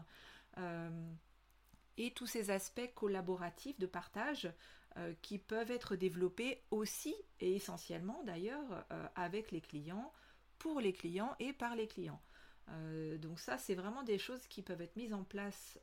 et 1.99 2.11
tous 2.13 2.27
ces 2.27 2.51
aspects 2.51 2.93
collaboratifs 2.95 3.79
de 3.79 3.87
partage 3.87 4.51
euh, 4.97 5.15
qui 5.23 5.39
peuvent 5.39 5.71
être 5.71 5.97
développés 5.97 6.63
aussi 6.71 7.15
et 7.41 7.55
essentiellement 7.55 8.23
d'ailleurs 8.25 8.85
euh, 8.91 9.07
avec 9.15 9.51
les 9.51 9.61
clients, 9.61 10.13
pour 10.59 10.81
les 10.81 10.93
clients 10.93 11.35
et 11.39 11.53
par 11.53 11.77
les 11.77 11.87
clients. 11.87 12.21
Euh, 12.69 13.19
donc 13.19 13.41
ça, 13.41 13.59
c'est 13.59 13.75
vraiment 13.75 14.03
des 14.03 14.19
choses 14.19 14.47
qui 14.49 14.63
peuvent 14.63 14.81
être 14.81 14.97
mises 14.97 15.15
en 15.15 15.25
place 15.25 15.79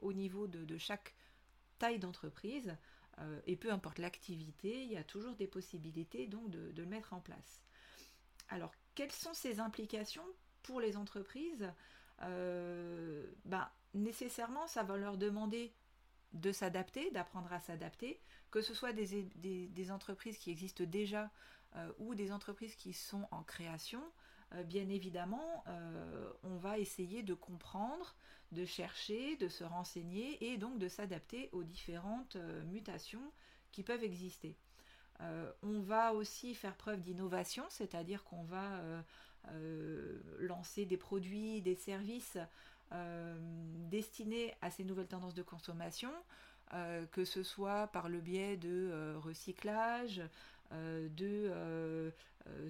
au 0.00 0.12
niveau 0.12 0.46
de, 0.46 0.78
chaque 0.78 1.14
taille 1.78 1.98
d'entreprise. 1.98 2.76
Et 3.46 3.56
peu 3.56 3.70
importe 3.70 3.98
l'activité, 3.98 4.82
il 4.82 4.90
y 4.90 4.96
a 4.96 5.04
toujours 5.04 5.34
des 5.36 5.46
possibilités 5.46 6.26
donc 6.26 6.50
de, 6.50 6.72
le 6.76 6.86
mettre 6.86 7.12
en 7.12 7.20
place. 7.20 7.62
Alors, 8.48 8.72
quelles 8.94 9.12
sont 9.12 9.34
ces 9.34 9.60
implications 9.60 10.26
pour 10.62 10.80
les 10.80 10.96
entreprises? 10.96 11.70
Ben, 12.18 13.68
Nécessairement, 13.94 14.66
ça 14.66 14.82
va 14.82 14.96
leur 14.96 15.18
demander 15.18 15.74
de 16.32 16.50
s'adapter, 16.50 17.10
d'apprendre 17.10 17.52
à 17.52 17.60
s'adapter, 17.60 18.20
que 18.50 18.62
ce 18.62 18.72
soit 18.72 18.92
des, 18.92 19.90
entreprises 19.90 20.38
qui 20.38 20.50
existent 20.50 20.84
déjà 20.84 21.30
euh, 21.76 21.92
ou 21.98 22.14
des 22.14 22.32
entreprises 22.32 22.74
qui 22.74 22.94
sont 22.94 23.28
en 23.30 23.42
création. 23.42 24.02
bien 24.64 24.88
évidemment, 24.88 25.64
on 26.42 26.56
va 26.56 26.78
essayer 26.78 27.22
de 27.22 27.34
comprendre, 27.34 28.14
de 28.52 28.64
chercher, 28.64 29.36
de 29.36 29.48
se 29.48 29.64
renseigner 29.64 30.52
et 30.52 30.56
donc 30.56 30.78
de 30.78 30.88
s'adapter 30.88 31.48
aux 31.52 31.64
différentes 31.64 32.36
mutations 32.66 33.32
qui 33.72 33.82
peuvent 33.82 34.04
exister. 34.04 34.56
on 35.62 35.80
va 35.80 36.12
aussi 36.14 36.54
faire 36.54 36.76
preuve 36.76 37.00
d'innovation, 37.00 37.64
c'est-à-dire 37.70 38.24
qu'on 38.24 38.44
va 38.44 38.82
lancer 40.38 40.84
des 40.84 40.96
produits, 40.96 41.62
des 41.62 41.74
services 41.74 42.38
destinés 43.90 44.54
à 44.60 44.70
ces 44.70 44.84
nouvelles 44.84 45.08
tendances 45.08 45.34
de 45.34 45.42
consommation, 45.42 46.12
euh, 46.74 47.04
que 47.12 47.26
ce 47.26 47.42
soit 47.42 47.88
par 47.88 48.08
le 48.08 48.20
biais 48.20 48.56
de 48.56 48.88
euh, 48.90 49.18
recyclage, 49.18 50.22
euh, 50.72 51.08
de 51.10 52.12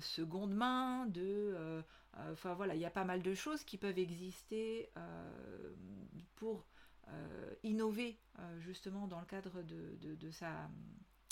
seconde 0.00 0.52
main, 0.52 1.06
de... 1.06 1.82
Enfin 2.30 2.54
voilà, 2.54 2.74
il 2.74 2.80
y 2.80 2.84
a 2.84 2.90
pas 2.90 3.04
mal 3.04 3.22
de 3.22 3.34
choses 3.34 3.64
qui 3.64 3.78
peuvent 3.78 3.98
exister 3.98 4.90
pour 6.34 6.66
innover 7.62 8.18
justement 8.60 9.06
dans 9.06 9.18
le 9.18 9.26
cadre 9.26 9.62
de, 9.62 10.30
sa, 10.30 10.68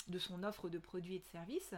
de 0.07 0.17
son 0.17 0.43
offre 0.43 0.69
de 0.69 0.79
produits 0.79 1.15
et 1.15 1.19
de 1.19 1.27
services. 1.27 1.75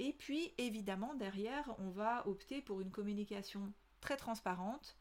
et 0.00 0.12
puis 0.18 0.52
évidemment 0.58 1.14
derrière, 1.14 1.72
on 1.78 1.90
va 1.90 2.26
opter 2.26 2.62
pour 2.62 2.80
une 2.80 2.90
communication 2.90 3.72
très 4.00 4.16
transparente, 4.16 4.96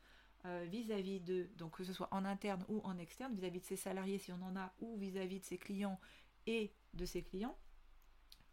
euh, 0.46 0.66
vis-à-vis 0.68 1.20
de, 1.20 1.48
donc 1.58 1.78
que 1.78 1.84
ce 1.84 1.94
soit 1.94 2.08
en 2.10 2.26
interne 2.26 2.66
ou 2.68 2.82
en 2.84 2.98
externe, 2.98 3.32
vis-à-vis 3.36 3.60
de 3.60 3.66
ses 3.66 3.76
salariés 3.76 4.18
si 4.18 4.32
on 4.32 4.42
en 4.42 4.56
a, 4.56 4.74
ou 4.80 4.98
vis-à-vis 4.98 5.40
de 5.40 5.46
ses 5.46 5.60
clients 5.60 6.00
et 6.48 6.74
de 6.94 7.06
ses 7.06 7.22
clients. 7.22 7.56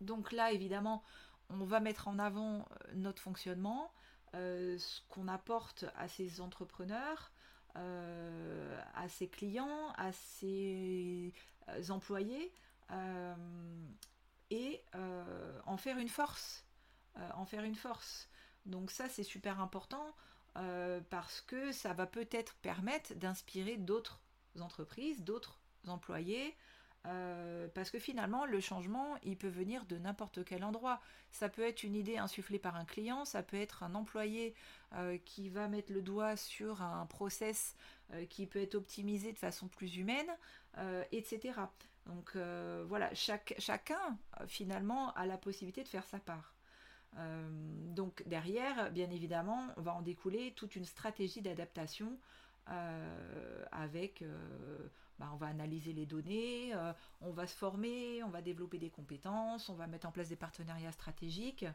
Donc 0.02 0.32
là, 0.32 0.52
évidemment, 0.52 1.02
on 1.48 1.64
va 1.64 1.80
mettre 1.80 2.08
en 2.08 2.18
avant 2.18 2.58
euh, 2.58 2.94
notre 2.94 3.22
fonctionnement, 3.22 3.84
euh, 3.84 3.97
ce 4.32 5.00
qu'on 5.08 5.28
apporte 5.28 5.84
à 5.96 6.08
ses 6.08 6.40
entrepreneurs, 6.40 7.32
à 7.74 9.08
ses 9.08 9.28
clients, 9.28 9.92
à 9.96 10.12
ses 10.12 11.32
employés, 11.88 12.52
et 14.50 14.82
en 15.66 15.76
faire 15.76 15.98
une 15.98 16.08
force. 16.08 16.64
en 17.34 17.44
faire 17.44 17.64
une 17.64 17.74
force. 17.74 18.28
Donc 18.66 18.90
ça, 18.90 19.08
c'est 19.08 19.22
super 19.22 19.60
important. 19.60 20.14
Euh, 20.58 21.00
parce 21.10 21.40
que 21.40 21.70
ça 21.70 21.92
va 21.92 22.06
peut-être 22.06 22.54
permettre 22.56 23.14
d'inspirer 23.14 23.76
d'autres 23.76 24.20
entreprises, 24.58 25.22
d'autres 25.22 25.60
employés, 25.86 26.56
euh, 27.06 27.68
parce 27.74 27.90
que 27.90 27.98
finalement, 27.98 28.44
le 28.44 28.60
changement, 28.60 29.16
il 29.22 29.36
peut 29.36 29.48
venir 29.48 29.86
de 29.86 29.96
n'importe 29.96 30.44
quel 30.44 30.64
endroit. 30.64 31.00
Ça 31.30 31.48
peut 31.48 31.62
être 31.62 31.82
une 31.82 31.94
idée 31.94 32.18
insufflée 32.18 32.58
par 32.58 32.76
un 32.76 32.84
client, 32.84 33.24
ça 33.24 33.42
peut 33.42 33.56
être 33.56 33.82
un 33.82 33.94
employé 33.94 34.54
euh, 34.94 35.18
qui 35.24 35.48
va 35.48 35.68
mettre 35.68 35.92
le 35.92 36.02
doigt 36.02 36.36
sur 36.36 36.82
un 36.82 37.06
process 37.06 37.76
qui 38.30 38.46
peut 38.46 38.62
être 38.62 38.74
optimisé 38.74 39.34
de 39.34 39.38
façon 39.38 39.68
plus 39.68 39.96
humaine, 39.98 40.26
etc. 41.12 41.60
Donc 42.06 42.34
voilà, 42.86 43.10
chacun 43.14 44.18
finalement 44.46 45.12
a 45.12 45.26
la 45.26 45.36
possibilité 45.36 45.82
de 45.82 45.88
faire 45.88 46.06
sa 46.06 46.18
part. 46.18 46.54
Euh, 47.16 47.48
donc 47.94 48.22
derrière, 48.26 48.90
bien 48.92 49.10
évidemment, 49.10 49.66
on 49.76 49.82
va 49.82 49.94
en 49.94 50.02
découler 50.02 50.52
toute 50.52 50.76
une 50.76 50.84
stratégie 50.84 51.40
d'adaptation 51.40 52.18
euh, 52.70 53.64
avec, 53.72 54.22
euh, 54.22 54.88
bah, 55.18 55.30
on 55.32 55.36
va 55.36 55.46
analyser 55.46 55.92
les 55.92 56.06
données, 56.06 56.72
on 57.20 57.32
va 57.32 57.46
se 57.46 57.54
former, 57.54 58.22
on 58.22 58.30
va 58.30 58.42
développer 58.42 58.78
des 58.78 58.90
compétences, 58.90 59.68
on 59.68 59.74
va 59.74 59.86
mettre 59.86 60.06
en 60.06 60.12
place 60.12 60.28
des 60.28 60.36
partenariats 60.36 60.92
stratégiques, 60.92 61.66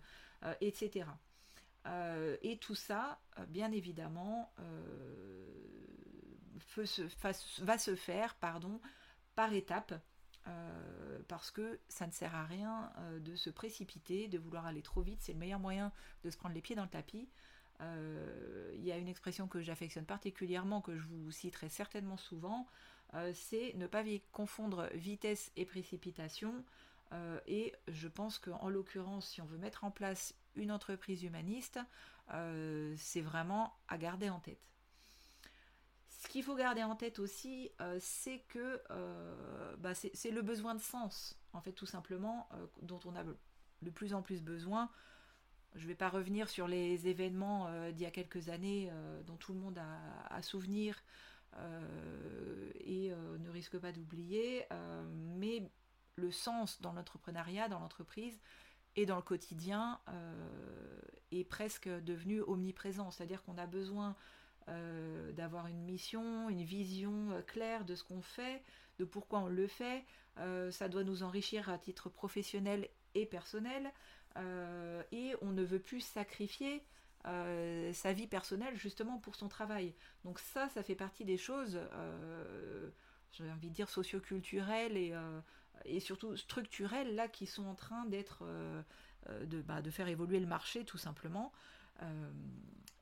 etc. 0.62 1.08
et 2.42 2.58
tout 2.58 2.76
ça, 2.76 3.20
bien 3.50 3.72
évidemment, 3.72 4.52
va 7.60 7.78
se 7.78 7.96
faire 7.96 8.36
pardon, 8.36 8.80
par 9.36 9.54
étapes 9.54 9.94
euh, 10.48 11.20
parce 11.30 11.52
que 11.52 11.80
ça 11.88 12.06
ne 12.06 12.12
sert 12.12 12.36
à 12.36 12.44
rien 12.44 12.92
euh, 12.98 13.20
de 13.20 13.36
se 13.36 13.50
précipiter, 13.50 14.28
de 14.28 14.38
vouloir 14.38 14.66
aller 14.66 14.82
trop 14.82 15.02
vite. 15.02 15.20
C'est 15.22 15.34
le 15.34 15.40
meilleur 15.40 15.60
moyen 15.60 15.92
de 16.24 16.30
se 16.30 16.38
prendre 16.38 16.54
les 16.54 16.62
pieds 16.62 16.76
dans 16.76 16.84
le 16.84 16.90
tapis. 16.90 17.30
Euh, 17.82 18.72
il 18.76 18.84
y 18.84 18.92
a 18.92 18.98
une 18.98 19.08
expression 19.08 19.48
que 19.48 19.62
j'affectionne 19.62 20.06
particulièrement, 20.06 20.82
que 20.82 20.98
je 20.98 21.08
vous 21.08 21.32
citerai 21.32 21.70
certainement 21.70 22.18
souvent, 22.18 22.68
c'est 23.34 23.74
ne 23.76 23.88
pas 23.88 24.04
confondre 24.32 24.90
vitesse 24.94 25.52
et 25.56 25.66
précipitation. 25.66 26.64
et 27.48 27.74
je 27.88 28.08
pense 28.08 28.40
qu'en 28.40 28.70
l'occurrence, 28.70 29.30
si 29.30 29.42
on 29.42 29.46
veut 29.46 29.58
mettre 29.58 29.84
en 29.84 29.92
place 29.92 30.34
une 30.56 30.72
entreprise 30.72 31.24
humaniste, 31.24 31.80
c'est 32.98 33.22
vraiment 33.22 33.74
à 33.88 33.98
garder 33.98 34.30
en 34.30 34.40
tête. 34.40 34.74
Ce 36.24 36.30
qu'il 36.30 36.44
faut 36.44 36.56
garder 36.56 36.84
en 36.84 36.96
tête 36.96 37.20
aussi, 37.20 37.70
euh, 37.82 37.98
c'est 38.00 38.40
que 38.48 38.82
euh, 38.92 39.76
bah, 39.78 39.94
c'est 39.94 40.32
le 40.32 40.42
besoin 40.42 40.74
de 40.74 40.80
sens, 40.80 41.38
en 41.52 41.60
fait, 41.60 41.74
tout 41.74 41.86
simplement, 41.86 42.48
euh, 42.54 42.66
dont 42.82 43.00
on 43.06 43.16
a 43.16 43.24
de 43.24 43.90
plus 43.90 44.14
en 44.14 44.22
plus 44.22 44.42
besoin. 44.42 44.90
Je 45.76 45.84
ne 45.84 45.88
vais 45.90 45.96
pas 45.96 46.08
revenir 46.08 46.50
sur 46.50 46.68
les 46.68 47.08
événements 47.08 47.68
d'il 47.92 48.04
y 48.04 48.06
a 48.06 48.12
quelques 48.12 48.50
années 48.50 48.92
dont 49.26 49.36
tout 49.38 49.54
le 49.54 49.60
monde 49.60 49.80
a, 50.30 50.42
souvenir 50.44 51.04
et 52.86 53.12
ne 53.40 53.50
risque 53.50 53.78
pas 53.78 53.92
d'oublier, 53.92 54.66
mais 55.38 55.70
le 56.16 56.32
sens 56.32 56.82
dans 56.82 56.94
l'entrepreneuriat, 56.94 57.70
dans 57.70 57.80
l'entreprise 57.80 58.40
et 58.96 59.06
dans 59.06 59.16
le 59.16 59.22
quotidien 59.22 60.00
est 61.32 61.44
presque 61.44 61.88
devenu 61.88 62.42
omniprésent. 62.42 63.12
C'est-à-dire 63.12 63.44
qu'on 63.44 63.58
a 63.58 63.66
besoin 63.66 64.16
euh, 64.70 65.32
d'avoir 65.34 65.68
une 65.68 65.84
mission, 65.84 66.48
une 66.48 66.64
vision 66.64 67.32
euh, 67.32 67.42
claire 67.42 67.84
de 67.84 67.96
ce 67.96 68.04
qu'on 68.04 68.22
fait, 68.22 68.64
de 68.98 69.04
pourquoi 69.04 69.40
on 69.40 69.48
le 69.48 69.68
fait. 69.68 70.06
Euh, 70.38 70.72
ça 70.72 70.88
doit 70.88 71.04
nous 71.04 71.24
enrichir 71.24 71.70
à 71.70 71.78
titre 71.78 72.10
professionnel 72.10 72.88
et 73.14 73.26
personnel. 73.26 73.92
et 75.12 75.36
on 75.42 75.52
ne 75.52 75.64
veut 75.64 75.80
plus 75.80 76.02
sacrifier 76.02 76.82
sa 77.24 78.14
vie 78.14 78.28
personnelle 78.28 78.76
justement 78.76 79.18
pour 79.18 79.36
son 79.36 79.48
travail. 79.48 79.94
Donc 80.26 80.40
ça, 80.40 80.70
ça 80.70 80.84
fait 80.84 80.96
partie 80.96 81.26
des 81.26 81.38
choses, 81.38 81.80
j'ai 83.32 83.50
envie 83.52 83.70
de 83.70 83.74
dire, 83.74 83.90
socioculturelles 83.90 84.98
et, 84.98 85.14
et 85.86 86.00
surtout 86.00 86.36
structurelles, 86.36 87.16
là, 87.16 87.28
qui 87.28 87.46
sont 87.46 87.66
en 87.66 87.76
train 87.76 88.06
d'être... 88.06 88.46
de, 89.30 89.62
bah, 89.62 89.82
de, 89.82 89.90
faire 89.90 90.10
évoluer 90.10 90.40
le 90.40 90.48
marché 90.48 90.84
tout 90.84 90.98
simplement. 90.98 91.54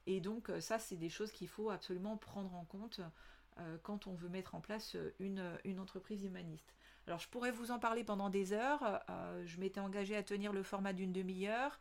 Et 0.07 0.19
donc 0.19 0.49
euh, 0.49 0.59
ça, 0.59 0.79
c'est 0.79 0.97
des 0.97 1.09
choses 1.09 1.31
qu'il 1.31 1.47
faut 1.47 1.69
absolument 1.69 2.17
prendre 2.17 2.53
en 2.55 2.65
compte 2.65 3.01
euh, 3.59 3.77
quand 3.83 4.07
on 4.07 4.13
veut 4.13 4.29
mettre 4.29 4.55
en 4.55 4.61
place 4.61 4.95
euh, 4.95 5.11
une, 5.19 5.79
entreprise 5.79 6.23
humaniste. 6.23 6.73
Alors 7.07 7.19
je 7.19 7.27
pourrais 7.27 7.51
vous 7.51 7.71
en 7.71 7.79
parler 7.79 8.03
pendant 8.03 8.29
des 8.29 8.53
heures, 8.53 9.01
je 9.43 9.57
m'étais 9.57 9.79
engagée 9.79 10.15
à 10.15 10.21
tenir 10.21 10.53
le 10.53 10.61
format 10.61 10.93
d'une 10.93 11.11
demi-heure, 11.11 11.79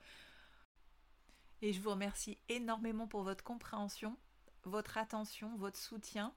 et 1.62 1.72
je 1.72 1.80
vous 1.80 1.90
remercie 1.90 2.38
énormément 2.48 3.06
pour 3.06 3.22
votre 3.22 3.44
compréhension, 3.44 4.16
votre 4.64 4.98
attention, 4.98 5.56
votre 5.56 5.78
soutien 5.78 6.32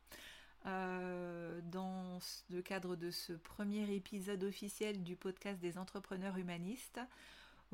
dans 0.66 2.20
le 2.50 2.62
cadre 2.62 2.96
de 2.96 3.12
ce 3.12 3.34
premier 3.34 3.94
épisode 3.94 4.46
officiel 4.46 5.04
du 5.04 5.18
podcast 5.18 5.60
des 5.60 5.78
entrepreneurs 5.78 6.38
humanistes. 6.38 7.02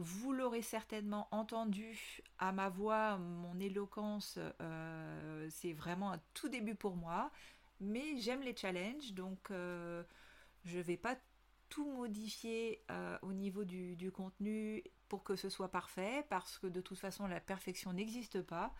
Vous 0.02 0.32
l'aurez 0.32 0.62
certainement 0.62 1.28
entendu 1.32 2.22
à 2.38 2.54
ma 2.54 2.70
voix, 2.70 3.18
mon 3.18 3.60
éloquence, 3.60 4.40
euh, 4.62 5.48
c'est 5.52 5.74
vraiment 5.74 6.14
un 6.14 6.22
tout 6.34 6.48
début 6.48 6.74
pour 6.74 6.96
moi. 6.96 7.32
Mais 7.82 8.16
j'aime 8.18 8.42
les 8.42 8.56
challenges, 8.56 9.12
donc 9.12 9.52
euh, 9.52 10.02
je 10.64 10.78
ne 10.78 10.84
vais 10.84 10.96
pas 10.96 11.18
tout 11.70 11.90
modifier 11.92 12.84
euh, 12.92 13.18
au 13.22 13.34
niveau 13.34 13.64
du, 13.64 14.12
contenu 14.12 14.84
pour 15.08 15.24
que 15.24 15.36
ce 15.36 15.50
soit 15.50 15.70
parfait, 15.70 16.26
parce 16.30 16.58
que 16.58 16.68
de 16.68 16.82
toute 16.82 17.00
façon 17.00 17.28
la 17.28 17.40
perfection 17.40 17.94
n'existe 17.94 18.42
pas. 18.42 18.74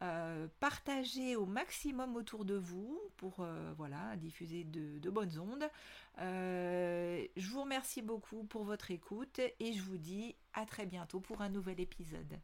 Euh, 0.00 0.46
partagez 0.60 1.34
au 1.34 1.44
maximum 1.44 2.14
autour 2.16 2.44
de 2.44 2.54
vous 2.54 3.00
pour 3.16 3.40
euh, 3.40 3.72
voilà, 3.76 4.16
diffuser 4.16 4.64
de, 4.64 5.10
bonnes 5.10 5.38
ondes. 5.38 5.68
je 6.18 7.48
vous 7.50 7.62
remercie 7.62 8.02
beaucoup 8.02 8.44
pour 8.44 8.64
votre 8.64 8.90
écoute 8.90 9.40
et 9.58 9.72
je 9.72 9.82
vous 9.82 9.98
dis 9.98 10.36
à 10.54 10.66
très 10.66 10.86
bientôt 10.86 11.20
pour 11.20 11.40
un 11.40 11.48
nouvel 11.48 11.80
épisode. 11.80 12.38